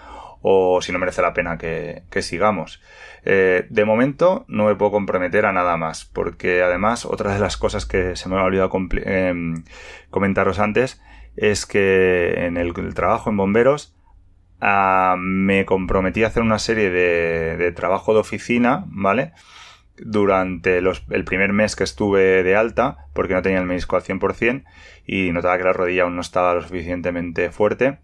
o 0.42 0.82
si 0.82 0.92
no 0.92 0.98
merece 0.98 1.22
la 1.22 1.32
pena 1.32 1.56
que, 1.56 2.02
sigamos. 2.20 2.82
Eh, 3.24 3.66
de 3.70 3.84
momento 3.84 4.44
no 4.48 4.66
me 4.66 4.74
puedo 4.74 4.90
comprometer 4.90 5.46
a 5.46 5.52
nada 5.52 5.76
más, 5.76 6.04
porque 6.04 6.62
además 6.62 7.06
otra 7.06 7.32
de 7.32 7.40
las 7.40 7.56
cosas 7.56 7.86
que 7.86 8.16
se 8.16 8.28
me 8.28 8.36
ha 8.36 8.42
olvidado 8.42 8.70
em, 9.04 9.64
comentaros 10.10 10.58
antes 10.58 11.00
es 11.36 11.64
que 11.64 12.44
en 12.44 12.56
el, 12.56 12.74
trabajo 12.94 13.30
en 13.30 13.36
bomberos 13.36 13.96
ah, 14.60 15.14
me 15.18 15.64
comprometí 15.64 16.24
a 16.24 16.26
hacer 16.26 16.42
una 16.42 16.58
serie 16.58 16.90
de, 16.90 17.72
trabajo 17.72 18.12
de 18.12 18.20
oficina, 18.20 18.84
¿vale? 18.88 19.32
Durante 19.96 20.78
el 20.78 21.24
primer 21.24 21.52
mes 21.52 21.76
que 21.76 21.84
estuve 21.84 22.42
de 22.42 22.56
alta, 22.56 23.06
porque 23.12 23.34
no 23.34 23.42
tenía 23.42 23.60
el 23.60 23.66
menisco 23.66 23.94
al 23.94 24.02
100% 24.02 24.64
y 25.06 25.30
notaba 25.30 25.58
que 25.58 25.64
la 25.64 25.72
rodilla 25.72 26.02
aún 26.02 26.16
no 26.16 26.22
estaba 26.22 26.54
lo 26.54 26.62
suficientemente 26.62 27.50
fuerte. 27.50 27.98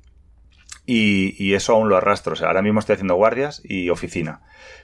Y, 0.90 1.52
eso 1.52 1.75
aún 1.75 1.90
lo 1.90 1.99
arrastro. 1.99 2.33
O 2.33 2.37
sea, 2.37 2.49
ahora 2.49 2.62
mismo 2.62 2.80
estoy 2.80 2.95
haciendo 2.95 3.14
guardias 3.14 3.61
y 3.62 3.90
oficina. 3.90 4.40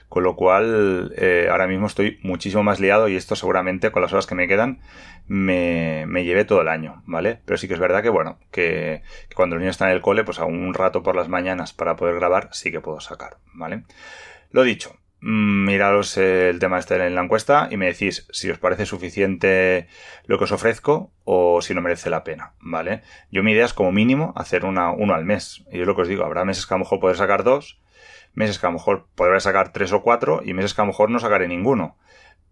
Con 0.07 0.21
lo 0.21 0.35
cual, 0.35 1.13
eh, 1.17 1.47
ahora 1.49 1.65
mismo 1.65 1.87
estoy 1.87 2.19
muchísimo 2.21 2.61
más 2.61 2.79
liado 2.79 3.07
y 3.07 3.15
esto 3.15 3.35
seguramente 3.35 3.91
con 3.91 4.03
las 4.03 4.13
horas 4.13 4.27
que 4.27 4.35
me 4.35 4.47
quedan 4.47 4.81
me, 5.27 6.05
me 6.05 6.23
lleve 6.23 6.45
todo 6.45 6.61
el 6.61 6.67
año, 6.67 7.01
¿vale? 7.07 7.41
Pero 7.43 7.57
sí 7.57 7.67
que 7.67 7.73
es 7.73 7.79
verdad 7.79 8.03
que, 8.03 8.09
bueno, 8.09 8.37
que, 8.51 9.01
cuando 9.35 9.55
los 9.55 9.61
niños 9.61 9.77
están 9.77 9.89
en 9.89 9.95
el 9.95 10.01
cole, 10.03 10.23
pues 10.23 10.37
a 10.37 10.45
un 10.45 10.75
rato 10.75 11.01
por 11.01 11.15
las 11.15 11.27
mañanas 11.27 11.73
para 11.73 11.95
poder 11.95 12.13
grabar 12.13 12.49
sí 12.51 12.71
que 12.71 12.81
puedo 12.81 12.99
sacar, 12.99 13.37
¿vale? 13.55 13.85
Lo 14.51 14.61
dicho, 14.61 14.95
miraros 15.21 16.17
el 16.17 16.59
tema 16.59 16.77
este 16.77 16.95
en 16.95 17.15
la 17.15 17.23
encuesta 17.23 17.67
y 17.71 17.77
me 17.77 17.87
decís 17.87 18.27
si 18.31 18.49
os 18.51 18.59
parece 18.59 18.85
suficiente 18.85 19.87
lo 20.25 20.37
que 20.37 20.43
os 20.43 20.51
ofrezco 20.51 21.11
o 21.23 21.61
si 21.61 21.73
no 21.73 21.81
merece 21.81 22.09
la 22.09 22.23
pena, 22.23 22.53
¿vale? 22.59 23.01
Yo 23.31 23.43
mi 23.43 23.53
idea 23.53 23.65
es 23.65 23.73
como 23.73 23.91
mínimo 23.91 24.33
hacer 24.35 24.65
una, 24.65 24.91
uno 24.91 25.15
al 25.15 25.25
mes. 25.25 25.65
Y 25.71 25.81
es 25.81 25.87
lo 25.87 25.95
que 25.95 26.03
os 26.03 26.07
digo, 26.07 26.23
habrá 26.23 26.45
meses 26.45 26.67
que 26.67 26.73
a 26.73 26.77
lo 26.77 26.83
mejor 26.83 26.99
poder 26.99 27.17
sacar 27.17 27.43
dos, 27.43 27.81
meses 28.33 28.59
que 28.59 28.67
a 28.67 28.69
lo 28.69 28.73
mejor 28.73 29.07
podré 29.15 29.39
sacar 29.39 29.73
tres 29.73 29.93
o 29.93 30.01
cuatro 30.01 30.41
y 30.43 30.53
meses 30.53 30.73
que 30.73 30.81
a 30.81 30.83
lo 30.83 30.91
mejor 30.91 31.09
no 31.09 31.19
sacaré 31.19 31.47
ninguno 31.47 31.97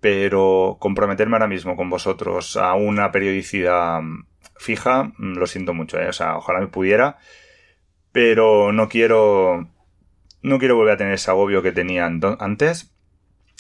pero 0.03 0.75
comprometerme 0.81 1.37
ahora 1.37 1.47
mismo 1.47 1.77
con 1.77 1.89
vosotros 1.89 2.57
a 2.57 2.73
una 2.73 3.13
periodicidad 3.13 4.01
fija, 4.57 5.13
mm, 5.17 5.37
lo 5.37 5.47
siento 5.47 5.73
mucho, 5.73 5.97
¿eh? 5.97 6.09
o 6.09 6.11
sea, 6.11 6.35
ojalá 6.35 6.59
me 6.59 6.67
pudiera, 6.67 7.17
pero 8.11 8.73
no 8.73 8.89
quiero, 8.89 9.69
no 10.43 10.59
quiero 10.59 10.75
volver 10.75 10.93
a 10.93 10.97
tener 10.97 11.13
ese 11.13 11.31
agobio 11.31 11.63
que 11.63 11.71
tenía 11.71 12.05
antes, 12.05 12.93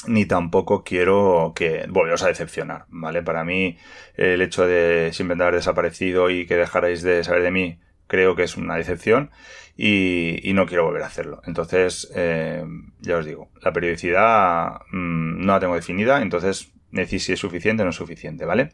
ni 0.05 0.25
tampoco 0.25 0.83
quiero 0.83 1.53
que 1.55 1.85
volveros 1.89 2.23
a 2.23 2.27
decepcionar, 2.27 2.85
¿vale? 2.89 3.23
Para 3.23 3.43
mí, 3.43 3.77
el 4.15 4.41
hecho 4.41 4.67
de 4.67 5.11
simplemente 5.13 5.43
haber 5.43 5.55
desaparecido 5.55 6.29
y 6.29 6.45
que 6.45 6.57
dejarais 6.57 7.01
de 7.01 7.23
saber 7.23 7.41
de 7.41 7.51
mí, 7.51 7.79
creo 8.07 8.35
que 8.35 8.43
es 8.43 8.57
una 8.57 8.75
decepción 8.75 9.31
y, 9.75 10.51
no 10.53 10.65
quiero 10.65 10.85
volver 10.85 11.03
a 11.03 11.07
hacerlo. 11.07 11.41
Entonces, 11.45 12.11
eh, 12.15 12.63
ya 12.99 13.17
os 13.17 13.25
digo, 13.25 13.49
la 13.61 13.73
periodicidad 13.73 14.81
mm, 14.91 15.45
no 15.45 15.53
la 15.53 15.59
tengo 15.59 15.75
definida, 15.75 16.21
entonces 16.21 16.71
decís 16.91 17.23
si 17.23 17.33
es 17.33 17.39
suficiente 17.39 17.81
o 17.81 17.85
no 17.85 17.89
es 17.91 17.95
suficiente, 17.95 18.45
¿vale? 18.45 18.71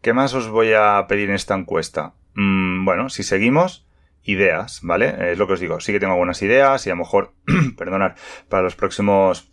¿Qué 0.00 0.12
más 0.12 0.34
os 0.34 0.48
voy 0.48 0.72
a 0.72 1.04
pedir 1.08 1.28
en 1.28 1.34
esta 1.34 1.54
encuesta? 1.54 2.14
Mm, 2.34 2.84
bueno, 2.84 3.10
si 3.10 3.22
seguimos, 3.22 3.83
ideas, 4.24 4.80
¿vale? 4.82 5.32
Es 5.32 5.38
lo 5.38 5.46
que 5.46 5.54
os 5.54 5.60
digo, 5.60 5.80
sí 5.80 5.92
que 5.92 6.00
tengo 6.00 6.14
algunas 6.14 6.42
ideas 6.42 6.86
y 6.86 6.90
a 6.90 6.94
lo 6.94 6.98
mejor, 6.98 7.34
perdonar, 7.76 8.16
para 8.48 8.62
los 8.62 8.74
próximos 8.74 9.52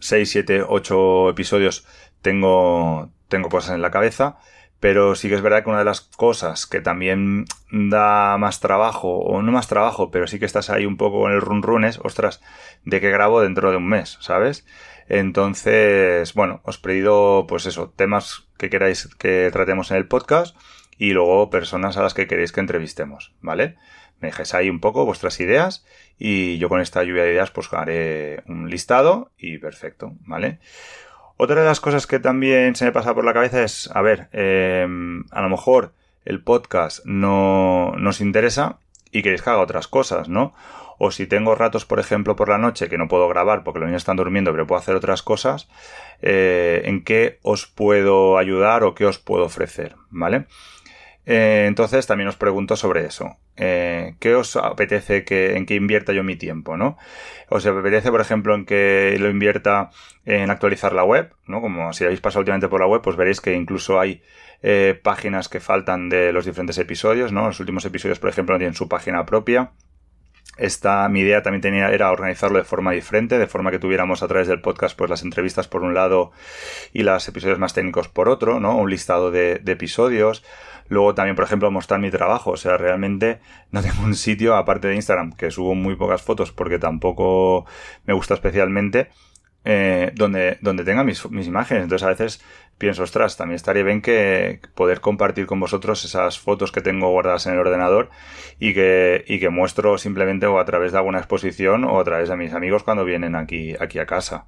6, 0.00 0.30
7, 0.30 0.64
8 0.68 1.30
episodios 1.30 1.86
tengo, 2.22 3.12
tengo 3.28 3.48
cosas 3.48 3.74
en 3.74 3.82
la 3.82 3.90
cabeza 3.90 4.38
pero 4.82 5.14
sí 5.14 5.28
que 5.28 5.36
es 5.36 5.42
verdad 5.42 5.62
que 5.62 5.70
una 5.70 5.78
de 5.78 5.84
las 5.84 6.00
cosas 6.00 6.66
que 6.66 6.80
también 6.80 7.44
da 7.70 8.36
más 8.36 8.58
trabajo, 8.58 9.18
o 9.18 9.40
no 9.40 9.52
más 9.52 9.68
trabajo, 9.68 10.10
pero 10.10 10.26
sí 10.26 10.40
que 10.40 10.44
estás 10.44 10.70
ahí 10.70 10.86
un 10.86 10.96
poco 10.96 11.20
con 11.20 11.30
el 11.30 11.40
run 11.40 11.62
run 11.62 11.84
es, 11.84 12.00
ostras, 12.02 12.42
de 12.84 13.00
que 13.00 13.12
grabo 13.12 13.40
dentro 13.40 13.70
de 13.70 13.76
un 13.76 13.88
mes, 13.88 14.18
¿sabes? 14.20 14.66
Entonces, 15.06 16.34
bueno, 16.34 16.62
os 16.64 16.78
he 16.78 16.80
pedido, 16.80 17.46
pues 17.48 17.66
eso, 17.66 17.92
temas 17.94 18.48
que 18.58 18.70
queráis 18.70 19.08
que 19.20 19.50
tratemos 19.52 19.92
en 19.92 19.98
el 19.98 20.08
podcast 20.08 20.56
y 21.02 21.14
luego 21.14 21.50
personas 21.50 21.96
a 21.96 22.02
las 22.04 22.14
que 22.14 22.28
queréis 22.28 22.52
que 22.52 22.60
entrevistemos, 22.60 23.34
¿vale? 23.40 23.74
Me 24.20 24.28
dejáis 24.28 24.54
ahí 24.54 24.70
un 24.70 24.78
poco 24.78 25.04
vuestras 25.04 25.40
ideas 25.40 25.84
y 26.16 26.58
yo 26.58 26.68
con 26.68 26.80
esta 26.80 27.02
lluvia 27.02 27.24
de 27.24 27.32
ideas 27.32 27.50
pues 27.50 27.72
haré 27.72 28.44
un 28.46 28.70
listado 28.70 29.32
y 29.36 29.58
perfecto, 29.58 30.12
¿vale? 30.20 30.60
Otra 31.38 31.60
de 31.60 31.66
las 31.66 31.80
cosas 31.80 32.06
que 32.06 32.20
también 32.20 32.76
se 32.76 32.84
me 32.84 32.92
pasa 32.92 33.16
por 33.16 33.24
la 33.24 33.32
cabeza 33.32 33.64
es, 33.64 33.90
a 33.92 34.00
ver, 34.00 34.28
em, 34.30 35.24
a 35.32 35.42
lo 35.42 35.48
mejor 35.48 35.92
el 36.24 36.40
podcast 36.40 37.04
no 37.04 37.94
nos 37.98 38.20
interesa 38.20 38.78
y 39.10 39.22
queréis 39.22 39.42
que 39.42 39.50
haga 39.50 39.58
otras 39.58 39.88
cosas, 39.88 40.28
¿no? 40.28 40.54
O 41.00 41.10
si 41.10 41.26
tengo 41.26 41.56
ratos, 41.56 41.84
por 41.84 41.98
ejemplo, 41.98 42.36
por 42.36 42.48
la 42.48 42.58
noche 42.58 42.88
que 42.88 42.96
no 42.96 43.08
puedo 43.08 43.28
grabar 43.28 43.64
porque 43.64 43.80
los 43.80 43.88
niños 43.88 44.02
están 44.02 44.18
durmiendo, 44.18 44.52
pero 44.52 44.68
puedo 44.68 44.80
hacer 44.80 44.94
otras 44.94 45.24
cosas, 45.24 45.68
eh, 46.20 46.82
¿en 46.84 47.02
qué 47.02 47.40
os 47.42 47.66
puedo 47.66 48.38
ayudar 48.38 48.84
o 48.84 48.94
qué 48.94 49.04
os 49.04 49.18
puedo 49.18 49.46
ofrecer? 49.46 49.96
¿Vale? 50.10 50.46
Eh, 51.24 51.66
entonces 51.68 52.06
también 52.06 52.28
os 52.28 52.36
pregunto 52.36 52.76
sobre 52.76 53.06
eso. 53.06 53.36
Eh, 53.56 54.14
¿Qué 54.18 54.34
os 54.34 54.56
apetece 54.56 55.24
que, 55.24 55.56
en 55.56 55.66
que 55.66 55.74
invierta 55.74 56.12
yo 56.12 56.24
mi 56.24 56.36
tiempo? 56.36 56.76
¿no? 56.76 56.96
¿Os 57.48 57.64
apetece, 57.66 58.10
por 58.10 58.20
ejemplo, 58.20 58.54
en 58.54 58.64
que 58.64 59.16
lo 59.18 59.30
invierta 59.30 59.90
en 60.24 60.50
actualizar 60.50 60.92
la 60.92 61.04
web? 61.04 61.32
¿no? 61.46 61.60
Como 61.60 61.92
si 61.92 62.04
habéis 62.04 62.20
pasado 62.20 62.40
últimamente 62.40 62.68
por 62.68 62.80
la 62.80 62.86
web, 62.86 63.02
pues 63.02 63.16
veréis 63.16 63.40
que 63.40 63.54
incluso 63.54 64.00
hay 64.00 64.22
eh, 64.62 64.98
páginas 65.00 65.48
que 65.48 65.60
faltan 65.60 66.08
de 66.08 66.32
los 66.32 66.44
diferentes 66.44 66.78
episodios. 66.78 67.30
¿no? 67.32 67.46
Los 67.46 67.60
últimos 67.60 67.84
episodios, 67.84 68.18
por 68.18 68.30
ejemplo, 68.30 68.54
no 68.54 68.58
tienen 68.58 68.74
su 68.74 68.88
página 68.88 69.24
propia. 69.24 69.72
esta, 70.58 71.08
mi 71.08 71.20
idea 71.20 71.42
también 71.42 71.62
tenía, 71.62 71.90
era 71.90 72.10
organizarlo 72.10 72.58
de 72.58 72.64
forma 72.64 72.92
diferente, 72.92 73.38
de 73.38 73.46
forma 73.46 73.70
que 73.70 73.78
tuviéramos 73.78 74.22
a 74.22 74.28
través 74.28 74.48
del 74.48 74.60
podcast 74.60 74.96
pues 74.98 75.08
las 75.08 75.22
entrevistas 75.22 75.68
por 75.68 75.82
un 75.82 75.94
lado 75.94 76.32
y 76.92 77.04
los 77.04 77.26
episodios 77.28 77.58
más 77.58 77.74
técnicos 77.74 78.08
por 78.08 78.28
otro, 78.28 78.60
¿no? 78.60 78.76
Un 78.76 78.90
listado 78.90 79.30
de 79.30 79.62
episodios. 79.66 80.44
Luego 80.92 81.14
también, 81.14 81.36
por 81.36 81.46
ejemplo, 81.46 81.70
mostrar 81.70 82.00
mi 82.00 82.10
trabajo. 82.10 82.50
O 82.50 82.56
sea, 82.58 82.76
realmente 82.76 83.40
no 83.70 83.80
tengo 83.80 84.04
un 84.04 84.14
sitio, 84.14 84.56
aparte 84.56 84.88
de 84.88 84.94
Instagram, 84.94 85.32
que 85.32 85.50
subo 85.50 85.74
muy 85.74 85.96
pocas 85.96 86.20
fotos 86.20 86.52
porque 86.52 86.78
tampoco 86.78 87.64
me 88.04 88.12
gusta 88.12 88.34
especialmente, 88.34 89.08
eh, 89.64 90.12
donde, 90.14 90.58
donde 90.60 90.84
tenga 90.84 91.02
mis, 91.02 91.24
imágenes. 91.24 91.84
Entonces 91.84 92.06
a 92.06 92.10
veces 92.10 92.44
pienso, 92.76 93.04
ostras, 93.04 93.38
también 93.38 93.56
estaría 93.56 93.82
bien 93.84 94.02
que 94.02 94.60
poder 94.74 95.00
compartir 95.00 95.46
con 95.46 95.60
vosotros 95.60 96.04
esas 96.04 96.38
fotos 96.38 96.72
que 96.72 96.82
tengo 96.82 97.10
guardadas 97.10 97.46
en 97.46 97.54
el 97.54 97.60
ordenador 97.60 98.10
y 98.58 98.74
que, 98.74 99.24
y 99.26 99.40
que 99.40 99.48
muestro 99.48 99.96
simplemente 99.96 100.44
o 100.44 100.60
a 100.60 100.66
través 100.66 100.92
de 100.92 100.98
alguna 100.98 101.20
exposición 101.20 101.84
o 101.84 102.00
a 102.00 102.04
través 102.04 102.28
de 102.28 102.36
mis 102.36 102.52
amigos 102.52 102.82
cuando 102.82 103.06
vienen 103.06 103.34
aquí, 103.34 103.74
aquí 103.80 103.98
a 103.98 104.04
casa. 104.04 104.44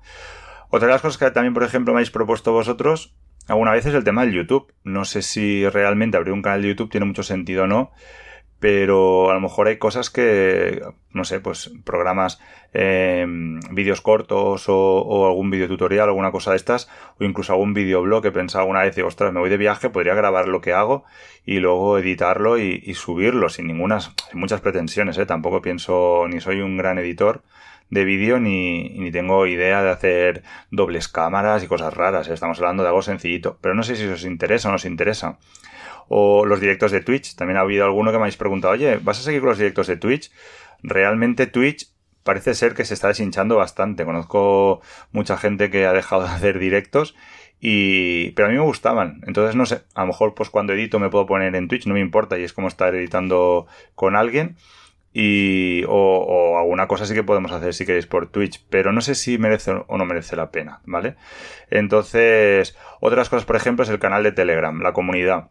Otra 0.69 0.89
de 0.89 0.93
las 0.93 1.01
cosas 1.01 1.17
que 1.17 1.31
también, 1.31 1.55
por 1.55 1.63
ejemplo, 1.63 1.95
me 1.95 2.01
habéis 2.01 2.11
propuesto 2.11 2.53
vosotros 2.53 3.15
alguna 3.49 3.73
vez 3.73 3.87
es 3.87 3.95
el 3.95 4.05
tema 4.05 4.25
del 4.25 4.35
YouTube. 4.35 4.73
No 4.85 5.05
sé 5.05 5.23
si 5.23 5.69
realmente 5.69 6.17
abrir 6.17 6.33
un 6.33 6.43
canal 6.43 6.63
de 6.63 6.69
YouTube 6.69 6.91
tiene 6.91 7.07
mucho 7.07 7.23
sentido 7.23 7.65
o 7.65 7.67
no 7.67 7.93
pero 8.65 9.31
a 9.31 9.35
lo 9.35 9.41
mejor 9.43 9.69
hay 9.69 9.77
cosas 9.77 10.09
que, 10.09 10.81
no 11.11 11.25
sé, 11.25 11.39
pues 11.39 11.71
programas, 11.85 12.41
eh, 12.73 13.27
vídeos 13.73 14.01
cortos 14.01 14.65
o, 14.69 15.27
algún 15.27 15.51
video 15.51 15.69
tutorial, 15.69 16.09
alguna 16.09 16.33
cosa 16.33 16.53
de 16.53 16.57
estas, 16.57 16.89
o 17.21 17.25
incluso 17.25 17.53
algún 17.53 17.75
videoblog 17.75 18.23
que 18.23 18.33
pensaba 18.33 18.63
alguna 18.63 18.81
vez, 18.81 18.97
digo, 18.97 19.09
ostras, 19.09 19.35
me 19.35 19.41
voy 19.41 19.51
de 19.51 19.59
viaje, 19.59 19.91
podría 19.91 20.15
grabar 20.15 20.49
lo 20.49 20.63
que 20.63 20.73
hago 20.73 21.05
y 21.45 21.59
luego 21.59 21.99
editarlo 21.99 22.57
y, 22.57 22.95
subirlo 22.95 23.51
sin 23.51 23.67
ninguna, 23.67 24.01
sin 24.01 24.15
muchas 24.33 24.63
pretensiones, 24.63 25.19
¿eh? 25.19 25.27
Tampoco 25.27 25.61
pienso, 25.61 26.27
ni 26.31 26.41
soy 26.41 26.63
un 26.63 26.79
gran 26.79 26.97
editor 26.97 27.43
de 27.95 28.05
vídeo 28.05 28.41
ni, 28.41 28.91
ni 28.91 29.13
tengo 29.13 29.47
idea 29.47 29.83
de 29.83 29.91
hacer 29.91 30.43
dobles 30.73 31.07
cámaras 31.09 31.63
y 31.63 31.69
cosas 31.69 31.95
raras, 31.95 32.29
¿eh? 32.29 32.35
estamos 32.35 32.59
hablando 32.59 32.83
de 32.83 32.89
algo 32.89 33.03
sencillito, 33.03 33.57
pero 33.61 33.75
no 33.75 33.85
sé 33.85 33.95
si 33.95 34.05
os 34.05 34.25
interesa 34.25 34.69
o 34.69 34.73
no 34.73 34.77
os 34.77 34.85
interesa 34.85 35.39
o 36.09 36.45
los 36.45 36.61
directos 36.61 36.91
de 36.91 37.01
Twitch. 37.01 37.37
También 37.37 37.57
ha 37.57 37.61
habido 37.61 37.85
alguno 37.85 38.11
que 38.11 38.19
me 38.19 38.25
habéis 38.25 38.37
preguntado, 38.37 38.75
oye, 38.75 38.99
¿vas 39.01 39.21
a 39.21 39.23
seguir 39.23 39.41
con 39.41 39.51
los 39.51 39.59
directos 39.59 39.87
de 39.87 39.97
Twitch? 39.97 40.33
Realmente 40.83 41.47
Twitch 41.47 41.89
parece 42.25 42.55
ser 42.55 42.75
que 42.75 42.85
se 42.85 42.95
está 42.95 43.09
deshinchando 43.09 43.57
bastante. 43.57 44.05
Conozco 44.05 44.81
mucha 45.13 45.37
gente 45.37 45.71
que 45.71 45.87
ha 45.87 45.93
dejado 45.93 46.25
de 46.25 46.31
hacer 46.31 46.59
directos 46.59 47.15
y 47.61 48.33
pero 48.33 48.49
a 48.49 48.51
mí 48.51 48.57
me 48.57 48.65
gustaban. 48.65 49.23
Entonces 49.27 49.55
no 49.55 49.67
sé, 49.67 49.83
a 49.95 50.01
lo 50.01 50.09
mejor 50.09 50.35
pues 50.35 50.51
cuando 50.51 50.73
edito 50.73 50.99
me 50.99 51.11
puedo 51.11 51.27
poner 51.27 51.55
en 51.55 51.69
Twitch, 51.69 51.87
no 51.87 51.95
me 51.95 52.01
importa 52.01 52.39
y 52.39 52.43
es 52.43 52.53
como 52.53 52.67
estar 52.67 52.95
editando 52.95 53.67
con 53.95 54.17
alguien. 54.17 54.57
Y, 55.17 55.85
o, 55.85 55.93
o, 55.95 56.59
alguna 56.59 56.89
cosa 56.89 57.07
sí 57.07 57.15
que 57.15 57.23
podemos 57.23 57.53
hacer 57.53 57.73
si 57.73 57.87
queréis 57.87 58.07
por 58.07 58.27
Twitch, 58.27 58.67
pero 58.69 58.93
no 58.93 59.01
sé 59.01 59.15
si 59.15 59.39
merece 59.39 59.71
o 59.87 59.97
no 59.97 60.05
merece 60.05 60.35
la 60.35 60.51
pena, 60.51 60.81
¿vale? 60.87 61.15
Entonces, 61.71 62.77
otras 63.01 63.29
cosas, 63.29 63.47
por 63.47 63.55
ejemplo, 63.55 63.85
es 63.85 63.91
el 63.91 64.01
canal 64.01 64.25
de 64.25 64.33
Telegram, 64.33 64.77
la 64.83 64.93
comunidad. 64.93 65.49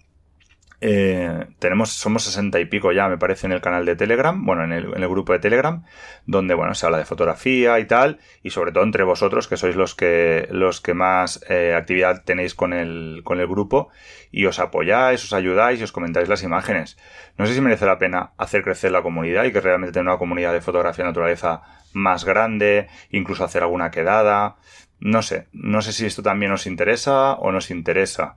Eh, 0.81 1.47
tenemos, 1.59 1.91
somos 1.91 2.23
sesenta 2.23 2.59
y 2.59 2.65
pico 2.65 2.91
ya, 2.91 3.07
me 3.07 3.17
parece, 3.17 3.47
en 3.47 3.53
el 3.53 3.61
canal 3.61 3.85
de 3.85 3.95
Telegram, 3.95 4.45
bueno, 4.45 4.65
en 4.65 4.73
el, 4.73 4.93
en 4.93 5.01
el, 5.01 5.07
grupo 5.07 5.31
de 5.31 5.39
Telegram, 5.39 5.83
donde, 6.25 6.53
bueno, 6.55 6.73
se 6.73 6.85
habla 6.85 6.97
de 6.97 7.05
fotografía 7.05 7.79
y 7.79 7.85
tal, 7.85 8.19
y 8.43 8.49
sobre 8.49 8.73
todo 8.73 8.83
entre 8.83 9.03
vosotros, 9.03 9.47
que 9.47 9.55
sois 9.55 9.75
los 9.75 9.95
que, 9.95 10.47
los 10.51 10.81
que 10.81 10.93
más 10.93 11.43
eh, 11.49 11.73
actividad 11.73 12.23
tenéis 12.25 12.53
con 12.53 12.73
el, 12.73 13.21
con 13.23 13.39
el 13.39 13.47
grupo, 13.47 13.89
y 14.31 14.45
os 14.45 14.59
apoyáis, 14.59 15.23
os 15.23 15.31
ayudáis 15.31 15.79
y 15.79 15.83
os 15.83 15.91
comentáis 15.91 16.27
las 16.27 16.43
imágenes. 16.43 16.97
No 17.37 17.45
sé 17.45 17.53
si 17.53 17.61
merece 17.61 17.85
la 17.85 17.97
pena 17.97 18.31
hacer 18.37 18.63
crecer 18.63 18.91
la 18.91 19.01
comunidad 19.01 19.45
y 19.45 19.53
que 19.53 19.61
realmente 19.61 19.93
tener 19.93 20.07
una 20.07 20.17
comunidad 20.17 20.53
de 20.53 20.61
fotografía 20.61 21.05
de 21.05 21.11
naturaleza 21.11 21.61
más 21.93 22.25
grande, 22.25 22.89
incluso 23.09 23.43
hacer 23.43 23.63
alguna 23.63 23.91
quedada. 23.91 24.57
No 24.99 25.21
sé, 25.21 25.47
no 25.51 25.81
sé 25.81 25.93
si 25.93 26.05
esto 26.05 26.23
también 26.23 26.51
os 26.51 26.65
interesa 26.65 27.33
o 27.33 27.51
nos 27.51 27.71
interesa. 27.71 28.35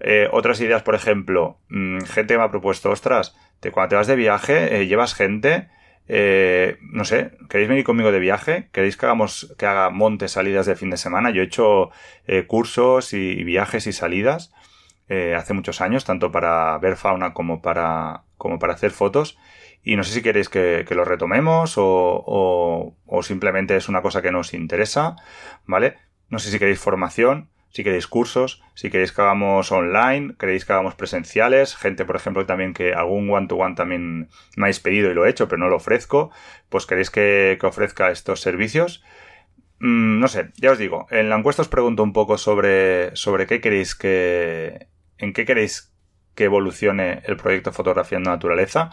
Eh, 0.00 0.28
otras 0.32 0.60
ideas, 0.60 0.82
por 0.82 0.94
ejemplo, 0.94 1.58
mm, 1.68 2.00
gente 2.00 2.36
me 2.36 2.44
ha 2.44 2.50
propuesto, 2.50 2.90
ostras, 2.90 3.36
te, 3.60 3.70
cuando 3.70 3.90
te 3.90 3.96
vas 3.96 4.06
de 4.06 4.16
viaje, 4.16 4.80
eh, 4.80 4.86
llevas 4.86 5.14
gente, 5.14 5.68
eh, 6.08 6.78
no 6.82 7.04
sé, 7.04 7.32
¿queréis 7.48 7.68
venir 7.68 7.84
conmigo 7.84 8.12
de 8.12 8.18
viaje? 8.18 8.68
¿Queréis 8.72 8.96
que 8.96 9.06
hagamos, 9.06 9.54
que 9.58 9.66
haga 9.66 9.90
montes 9.90 10.32
salidas 10.32 10.66
de 10.66 10.76
fin 10.76 10.90
de 10.90 10.96
semana? 10.96 11.30
Yo 11.30 11.42
he 11.42 11.46
hecho 11.46 11.90
cursos 12.46 13.12
y, 13.14 13.42
viajes 13.44 13.86
y 13.86 13.92
salidas 13.92 14.52
hace 15.08 15.54
muchos 15.54 15.80
años, 15.80 16.04
tanto 16.04 16.32
para 16.32 16.76
ver 16.78 16.96
fauna 16.96 17.32
como 17.34 17.62
para, 17.62 18.24
como 18.36 18.58
para 18.58 18.74
hacer 18.74 18.90
fotos. 18.90 19.38
Y 19.82 19.96
no 19.96 20.04
sé 20.04 20.14
si 20.14 20.22
queréis 20.22 20.48
que, 20.48 20.86
lo 20.90 21.04
retomemos 21.04 21.74
o, 21.76 22.96
o 23.06 23.22
simplemente 23.22 23.76
es 23.76 23.88
una 23.88 24.02
cosa 24.02 24.22
que 24.22 24.32
nos 24.32 24.54
interesa, 24.54 25.16
¿vale? 25.66 25.96
No 26.28 26.38
sé 26.38 26.50
si 26.50 26.58
queréis 26.58 26.80
formación 26.80 27.50
si 27.74 27.82
queréis 27.82 28.06
cursos, 28.06 28.62
si 28.74 28.88
queréis 28.88 29.10
que 29.10 29.20
hagamos 29.20 29.72
online, 29.72 30.36
queréis 30.38 30.64
que 30.64 30.72
hagamos 30.72 30.94
presenciales, 30.94 31.74
gente, 31.74 32.04
por 32.04 32.14
ejemplo, 32.14 32.46
también 32.46 32.72
que 32.72 32.94
algún 32.94 33.28
one-to-one 33.28 33.74
también 33.74 34.28
me 34.56 34.66
habéis 34.66 34.78
pedido 34.78 35.10
y 35.10 35.14
lo 35.14 35.26
he 35.26 35.30
hecho, 35.30 35.48
pero 35.48 35.58
no 35.58 35.68
lo 35.68 35.74
ofrezco, 35.74 36.30
pues 36.68 36.86
queréis 36.86 37.10
que, 37.10 37.58
ofrezca 37.62 38.12
estos 38.12 38.40
servicios. 38.40 39.02
Mm, 39.80 40.20
no 40.20 40.28
sé, 40.28 40.52
ya 40.54 40.70
os 40.70 40.78
digo, 40.78 41.08
en 41.10 41.28
la 41.28 41.36
encuesta 41.36 41.62
os 41.62 41.68
pregunto 41.68 42.04
un 42.04 42.12
poco 42.12 42.38
sobre, 42.38 43.14
sobre 43.16 43.48
qué 43.48 43.60
queréis 43.60 43.96
que, 43.96 44.86
en 45.18 45.32
qué 45.32 45.44
queréis 45.44 45.92
que 46.36 46.44
evolucione 46.44 47.22
el 47.24 47.36
proyecto 47.36 47.72
Fotografía 47.72 48.18
en 48.18 48.24
Naturaleza 48.24 48.90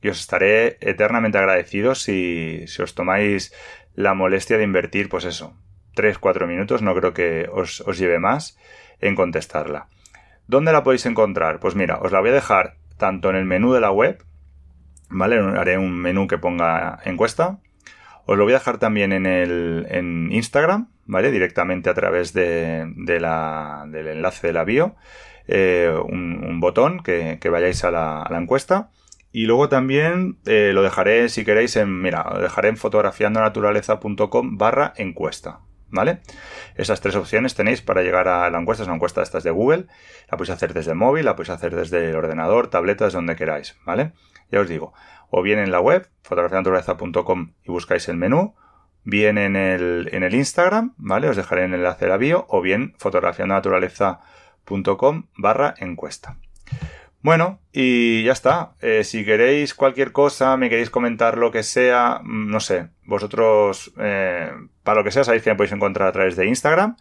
y 0.00 0.08
os 0.08 0.18
estaré 0.18 0.78
eternamente 0.80 1.36
agradecido 1.36 1.94
si, 1.94 2.66
si 2.66 2.80
os 2.80 2.94
tomáis 2.94 3.52
la 3.94 4.14
molestia 4.14 4.56
de 4.56 4.64
invertir, 4.64 5.10
pues 5.10 5.26
eso, 5.26 5.54
3-4 5.94 6.46
minutos, 6.46 6.82
no 6.82 6.94
creo 6.94 7.12
que 7.12 7.48
os, 7.52 7.82
lleve 7.98 8.18
más 8.18 8.58
en 9.00 9.14
contestarla. 9.14 9.88
¿Dónde 10.46 10.72
la 10.72 10.82
podéis 10.82 11.06
encontrar? 11.06 11.60
Pues 11.60 11.74
mira, 11.74 11.98
os 11.98 12.12
la 12.12 12.20
voy 12.20 12.30
a 12.30 12.34
dejar 12.34 12.76
tanto 12.96 13.30
en 13.30 13.36
el 13.36 13.44
menú 13.44 13.72
de 13.72 13.80
la 13.80 13.90
web, 13.90 14.22
¿vale? 15.08 15.38
Haré 15.38 15.78
un 15.78 15.98
menú 16.00 16.26
que 16.26 16.38
ponga 16.38 17.00
encuesta. 17.04 17.58
Os 18.26 18.36
lo 18.36 18.44
voy 18.44 18.52
a 18.52 18.58
dejar 18.58 18.78
también 18.78 19.12
en 19.12 19.26
el 19.26 19.86
en 19.90 20.30
Instagram, 20.32 20.88
¿vale? 21.06 21.30
Directamente 21.30 21.90
a 21.90 21.94
través 21.94 22.32
de, 22.32 22.86
del 22.96 24.06
enlace 24.08 24.46
de 24.46 24.52
la 24.52 24.64
bio. 24.64 24.96
Eh, 25.48 25.92
un, 26.08 26.60
botón 26.60 27.02
que, 27.02 27.38
vayáis 27.50 27.84
a 27.84 27.90
la, 27.90 28.38
encuesta. 28.38 28.90
Y 29.32 29.46
luego 29.46 29.68
también 29.68 30.38
eh, 30.44 30.72
lo 30.74 30.82
dejaré, 30.82 31.28
si 31.28 31.44
queréis, 31.44 31.76
en, 31.76 32.02
mira, 32.02 32.24
lo 32.32 32.40
dejaré 32.40 32.68
en 32.68 32.76
fotografiandonaturaleza.com 32.76 34.58
barra 34.58 34.92
encuesta, 34.96 35.60
¿vale? 35.92 36.18
Esas 36.74 37.00
tres 37.00 37.14
opciones 37.14 37.54
tenéis 37.54 37.82
para 37.82 38.02
llegar 38.02 38.26
a 38.26 38.50
la 38.50 38.58
encuesta, 38.58 38.82
es 38.82 38.88
una 38.88 38.96
encuesta 38.96 39.22
esta 39.22 39.38
de 39.38 39.52
Google, 39.52 39.86
la 40.28 40.36
podéis 40.36 40.50
hacer 40.50 40.74
desde 40.74 40.90
el 40.90 40.96
móvil, 40.96 41.26
la 41.26 41.36
podéis 41.36 41.50
hacer 41.50 41.76
desde 41.76 42.10
el 42.10 42.16
ordenador, 42.16 42.66
tabletas, 42.66 43.12
donde 43.12 43.36
queráis, 43.36 43.76
¿vale? 43.84 44.10
Ya 44.50 44.58
os 44.60 44.68
digo, 44.68 44.92
o 45.30 45.42
bien 45.42 45.60
en 45.60 45.70
la 45.70 45.78
web, 45.80 46.08
fotografianaturaleza.com 46.22 47.52
y 47.62 47.70
buscáis 47.70 48.08
el 48.08 48.16
menú, 48.16 48.56
bien 49.04 49.38
en 49.38 49.54
el, 49.54 50.08
en 50.12 50.24
el 50.24 50.34
Instagram, 50.34 50.94
¿vale? 50.96 51.28
Os 51.28 51.36
dejaré 51.36 51.66
el 51.66 51.74
enlace 51.74 52.06
de 52.06 52.10
la 52.10 52.16
bio, 52.16 52.46
o 52.48 52.60
bien 52.60 52.96
fotografianaturaleza.com 52.98 55.28
barra 55.36 55.74
encuesta. 55.78 56.38
Bueno, 57.22 57.60
y 57.72 58.24
ya 58.24 58.32
está. 58.32 58.72
Eh, 58.80 59.04
si 59.04 59.24
queréis 59.24 59.74
cualquier 59.74 60.10
cosa, 60.10 60.56
me 60.56 60.68
queréis 60.68 60.90
comentar 60.90 61.38
lo 61.38 61.52
que 61.52 61.62
sea, 61.62 62.20
mm, 62.22 62.50
no 62.50 62.58
sé, 62.58 62.88
vosotros, 63.04 63.92
eh, 63.98 64.50
para 64.82 64.98
lo 64.98 65.04
que 65.04 65.12
sea, 65.12 65.22
sabéis 65.22 65.44
que 65.44 65.50
me 65.50 65.56
podéis 65.56 65.72
encontrar 65.72 66.08
a 66.08 66.12
través 66.12 66.34
de 66.36 66.46
Instagram, 66.46 66.96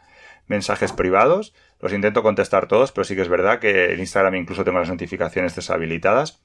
mensajes 0.48 0.94
privados. 0.94 1.56
Los 1.80 1.94
intento 1.94 2.22
contestar 2.22 2.68
todos, 2.68 2.92
pero 2.92 3.04
sí 3.06 3.16
que 3.16 3.24
es 3.24 3.30
verdad 3.30 3.60
que 3.60 3.94
en 3.94 4.00
Instagram 4.00 4.36
incluso 4.36 4.64
tengo 4.64 4.80
las 4.80 4.90
notificaciones 4.90 5.56
deshabilitadas 5.56 6.40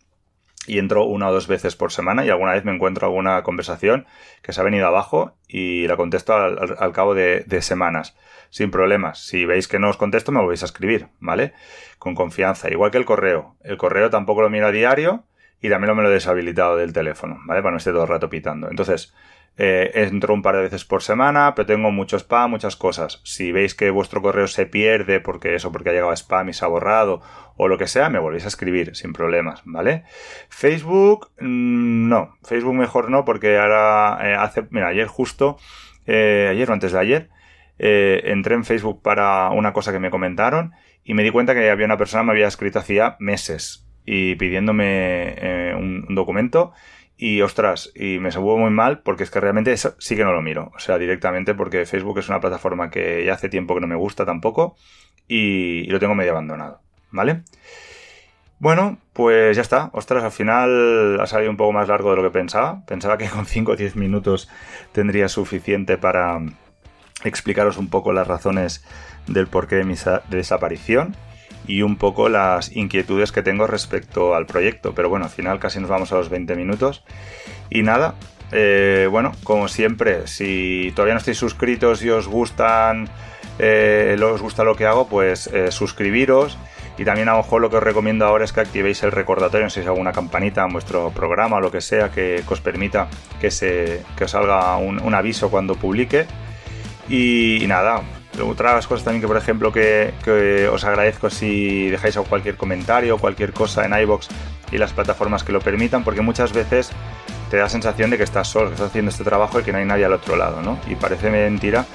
y 0.67 0.79
entro 0.79 1.05
una 1.05 1.29
o 1.29 1.33
dos 1.33 1.47
veces 1.47 1.77
por 1.77 1.93
semana 1.93 2.25
y 2.25 2.31
alguna 2.31 2.53
vez 2.53 2.65
me 2.65 2.75
encuentro 2.75 3.07
alguna 3.07 3.43
conversación 3.43 4.07
que 4.43 4.53
se 4.53 4.61
ha 4.61 4.65
venido 4.65 4.87
abajo 4.87 5.37
y 5.49 5.87
la 5.87 5.97
contesto 5.97 6.35
al, 6.35 6.93
cabo 6.93 7.15
de, 7.15 7.45
de, 7.47 7.63
semanas, 7.63 8.17
sin 8.51 8.71
problemas. 8.71 9.19
Si 9.27 9.45
veis 9.45 9.69
que 9.69 9.79
no 9.79 9.91
os 9.91 9.97
contesto, 9.97 10.33
me 10.33 10.41
volvéis 10.41 10.63
a 10.63 10.67
escribir, 10.67 11.09
¿vale? 11.21 11.53
Con 11.99 12.15
confianza. 12.15 12.71
Igual 12.71 12.91
que 12.91 12.99
el 12.99 13.05
correo. 13.05 13.57
El 13.63 13.77
correo 13.77 14.11
tampoco 14.11 14.43
lo 14.43 14.51
miro 14.51 14.67
a 14.67 14.73
diario 14.73 15.25
y 15.61 15.69
también 15.69 15.89
lo 15.89 15.95
me 15.95 16.03
lo 16.03 16.11
he 16.11 16.15
deshabilitado 16.15 16.77
del 16.77 16.93
teléfono, 16.93 17.39
¿vale? 17.47 17.63
Para 17.63 17.73
no 17.73 17.79
esté 17.79 17.91
todo 17.91 18.03
el 18.03 18.09
rato 18.09 18.29
pitando. 18.29 18.69
Entonces, 18.71 19.15
eh, 19.59 19.91
entro 19.95 20.35
un 20.35 20.43
par 20.43 20.55
de 20.57 20.63
veces 20.63 20.85
por 20.85 21.03
semana, 21.03 21.55
pero 21.55 21.65
tengo 21.65 21.91
mucho 21.91 22.19
spam, 22.19 22.51
muchas 22.51 22.77
cosas. 22.77 23.21
Si 23.25 23.53
veis 23.53 23.75
que 23.75 23.91
vuestro 23.91 24.21
correo 24.21 24.49
se 24.49 24.67
pierde 24.67 25.19
porque 25.21 25.55
eso, 25.55 25.73
porque 25.73 25.89
ha 25.89 25.93
llegado 25.93 26.11
a 26.11 26.17
spam 26.17 26.51
y 26.51 26.53
se 26.53 26.65
ha 26.65 26.69
borrado 26.69 27.23
o 27.57 27.69
lo 27.69 27.79
que 27.79 27.87
sea, 27.87 28.11
me 28.11 28.19
volvéis 28.19 28.45
a 28.45 28.49
escribir 28.49 28.95
sin 28.95 29.15
problemas, 29.15 29.63
¿vale? 29.65 30.05
Facebook, 30.51 31.31
mm, 31.41 32.09
no. 32.09 32.37
Facebook 32.43 32.75
mejor 32.75 33.11
no 33.11 33.25
porque 33.25 33.57
ahora 33.59 34.19
eh, 34.23 34.35
hace, 34.35 34.67
mira, 34.71 34.89
ayer 34.89 35.07
justo, 35.07 35.57
eh, 36.07 36.49
ayer 36.51 36.69
o 36.71 36.75
antes 36.75 36.93
de 36.93 36.99
ayer, 36.99 37.31
entré 37.79 38.55
en 38.55 38.65
Facebook 38.65 39.03
para 39.03 39.51
una 39.51 39.73
cosa 39.73 39.93
que 39.93 39.99
me 39.99 40.11
comentaron 40.11 40.73
y 41.05 41.15
me 41.15 41.23
di 41.23 41.31
cuenta 41.31 41.55
que 41.55 41.71
había 41.71 41.87
una 41.87 41.99
persona 41.99 42.23
que 42.23 42.27
me 42.27 42.33
había 42.33 42.49
escrito 42.49 42.79
hacía 42.79 43.17
meses 43.19 43.87
y 44.05 44.35
pidiéndome 44.37 45.75
un 45.77 46.15
documento 46.15 46.73
y 47.19 47.41
ostras, 47.41 47.91
y 47.95 48.19
me 48.19 48.31
subo 48.31 48.59
muy 48.59 48.71
mal 48.71 49.01
porque 49.01 49.23
es 49.23 49.31
que 49.31 49.41
realmente 49.41 49.73
eso 49.73 49.95
sí 49.99 50.17
que 50.17 50.25
no 50.25 50.33
lo 50.33 50.43
miro. 50.43 50.71
O 50.75 50.79
sea, 50.79 50.99
directamente 50.99 51.55
porque 51.55 51.87
Facebook 51.87 52.19
es 52.19 52.29
una 52.29 52.41
plataforma 52.41 52.91
que 52.91 53.25
ya 53.25 53.35
hace 53.35 53.49
tiempo 53.49 53.75
que 53.75 53.81
no 53.81 53.87
me 53.87 53.97
gusta 53.97 54.27
tampoco 54.27 54.77
y, 55.27 55.85
lo 55.87 55.99
tengo 55.99 56.15
medio 56.15 56.33
abandonado. 56.33 56.81
¿Vale? 57.11 57.43
Bueno, 58.59 58.99
pues 59.15 59.57
ya 59.57 59.63
está. 59.63 59.91
Ostras, 59.93 60.25
al 60.25 60.31
final 60.31 61.19
ha 61.21 61.27
salido 61.27 61.51
un 61.51 61.57
poco 61.57 61.73
más 61.73 61.89
largo 61.89 62.11
de 62.11 62.17
lo 62.17 62.23
que 62.23 62.31
pensaba. 62.31 62.85
Pensaba 62.87 63.17
que 63.17 63.29
con 63.29 63.47
5 63.47 63.73
o 63.73 63.77
10 63.77 63.97
minutos 63.97 64.51
tendría 64.93 65.29
suficiente 65.29 65.97
para 65.97 66.41
explicaros 67.25 67.77
un 67.77 67.89
poco 67.89 68.13
las 68.13 68.27
razones 68.27 68.85
del 69.27 69.47
porqué 69.47 69.77
de 69.77 69.85
mi 69.85 69.95
desaparición 70.29 71.17
y 71.67 71.83
un 71.83 71.97
poco 71.97 72.29
las 72.29 72.75
inquietudes 72.77 73.33
que 73.33 73.43
tengo 73.43 73.67
respecto 73.67 74.35
al 74.35 74.47
proyecto. 74.47 74.95
Pero 74.95 75.09
bueno, 75.09 75.25
al 75.25 75.31
final 75.31 75.59
casi 75.59 75.81
nos 75.81 75.91
vamos 75.91 76.13
a 76.13 76.17
los 76.17 76.29
20 76.29 76.55
minutos. 76.55 77.03
Y 77.71 77.83
nada, 77.83 78.15
eh, 78.53 79.09
bueno, 79.11 79.33
como 79.43 79.69
siempre, 79.69 80.27
si 80.27 80.93
todavía 80.95 81.15
no 81.15 81.19
estáis 81.19 81.39
suscritos 81.39 82.03
y 82.05 82.11
os 82.11 82.29
gustan, 82.29 83.09
eh, 83.59 84.17
os 84.23 84.43
gusta 84.43 84.65
lo 84.65 84.77
que 84.77 84.87
hago, 84.87 85.09
pues 85.09 85.49
eh, 85.49 85.71
suscribiros. 85.73 86.59
Y 86.99 87.05
también 87.05 87.29
a 87.29 87.33
lo 87.33 87.39
mejor 87.39 87.61
lo 87.61 87.69
que 87.69 87.77
os 87.77 87.83
recomiendo 87.83 88.25
ahora 88.25 88.45
es 88.45 88.53
que 88.53 88.61
activéis 88.61 89.03
el 89.03 89.13
recordatorio, 89.13 89.67
no 89.67 89.71
sé 89.71 89.83
si 89.83 89.87
alguna 89.87 90.13
campanita 90.13 90.65
en 90.65 90.73
vuestro 90.73 91.11
programa 91.11 91.57
o 91.57 91.61
lo 91.61 91.71
que 91.71 91.83
sea 91.83 92.11
que, 92.11 92.43
os 92.49 92.61
permita 92.63 93.09
que, 93.39 93.51
se, 93.51 94.03
que 94.17 94.25
os 94.25 94.31
salga 94.31 94.77
un, 94.79 95.15
aviso 95.15 95.51
cuando 95.51 95.75
publique. 95.75 96.27
Y, 97.09 97.63
y 97.63 97.67
nada, 97.67 98.03
otras 98.43 98.87
cosas 98.87 99.05
también 99.05 99.21
que, 99.21 99.29
por 99.29 99.37
ejemplo, 99.37 99.73
que, 99.73 100.69
os 100.71 100.85
agradezco 100.85 101.31
si 101.31 101.89
dejáis 101.89 102.17
cualquier 102.29 102.57
comentario 102.57 103.19
cualquier 103.19 103.53
cosa 103.53 103.85
en 103.85 103.99
iBox 103.99 104.29
y 104.73 104.79
las 104.79 104.93
plataformas 104.93 105.45
que 105.45 105.53
lo 105.53 105.61
permitan, 105.61 106.05
porque 106.05 106.21
muchas 106.21 106.53
veces 106.53 106.91
te 107.51 107.57
da 107.57 107.65
la 107.65 107.69
sensación 107.69 108.11
de 108.11 108.17
que 108.17 108.25
estás 108.25 108.49
solo, 108.49 108.69
que 108.69 108.75
estás 108.75 108.91
haciendo 108.91 109.11
este 109.11 109.25
trabajo 109.25 109.61
y 109.61 109.63
que 109.63 109.73
no 109.73 109.79
hay 109.79 109.85
nadie 109.85 110.05
al 110.05 110.13
otro 110.13 110.37
lado, 110.37 110.61
¿no? 110.63 110.79
Y 110.89 110.97
parece 110.97 111.31
mentira 111.31 111.87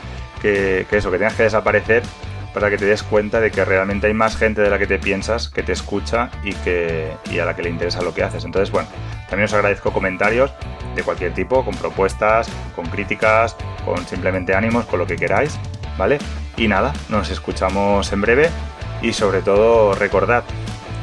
que, 0.41 0.85
eso, 0.89 1.11
que 1.11 1.17
tengas 1.17 1.35
que 1.35 1.43
desaparecer 1.43 2.03
para 2.53 2.69
que 2.69 2.77
te 2.77 2.85
des 2.85 3.03
cuenta 3.03 3.39
de 3.39 3.51
que 3.51 3.63
realmente 3.63 4.07
hay 4.07 4.13
más 4.13 4.35
gente 4.35 4.61
de 4.61 4.69
la 4.69 4.77
que 4.77 4.87
te 4.87 4.99
piensas 4.99 5.49
que 5.49 5.63
te 5.63 5.71
escucha 5.71 6.29
y, 6.43 6.53
que, 6.53 7.11
y 7.31 7.39
a 7.39 7.45
la 7.45 7.55
que 7.55 7.63
le 7.63 7.69
interesa 7.69 8.01
lo 8.01 8.13
que 8.13 8.23
haces. 8.23 8.45
Entonces, 8.45 8.71
bueno, 8.71 8.87
también 9.29 9.45
os 9.45 9.53
agradezco 9.53 9.91
comentarios 9.91 10.51
de 10.95 11.03
cualquier 11.03 11.33
tipo, 11.33 11.63
con 11.63 11.75
propuestas, 11.75 12.49
con 12.75 12.85
críticas, 12.87 13.55
con 13.85 14.05
simplemente 14.05 14.53
ánimos, 14.53 14.85
con 14.85 14.99
lo 14.99 15.07
que 15.07 15.15
queráis. 15.15 15.57
¿vale? 15.97 16.17
Y 16.57 16.67
nada, 16.67 16.93
nos 17.09 17.29
escuchamos 17.29 18.11
en 18.11 18.21
breve 18.21 18.49
y 19.01 19.13
sobre 19.13 19.41
todo 19.41 19.93
recordad 19.93 20.43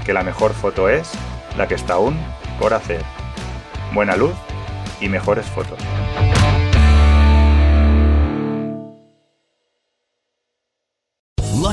que 0.05 0.13
la 0.13 0.23
mejor 0.23 0.53
foto 0.53 0.89
es 0.89 1.13
la 1.57 1.69
que 1.69 1.75
está 1.75 1.95
aún 1.95 2.19
por 2.59 2.75
hacer. 2.75 3.03
Buena 3.93 4.17
luz 4.17 4.35
y 5.01 5.09
mejores 5.09 5.47
fotos. 5.47 5.79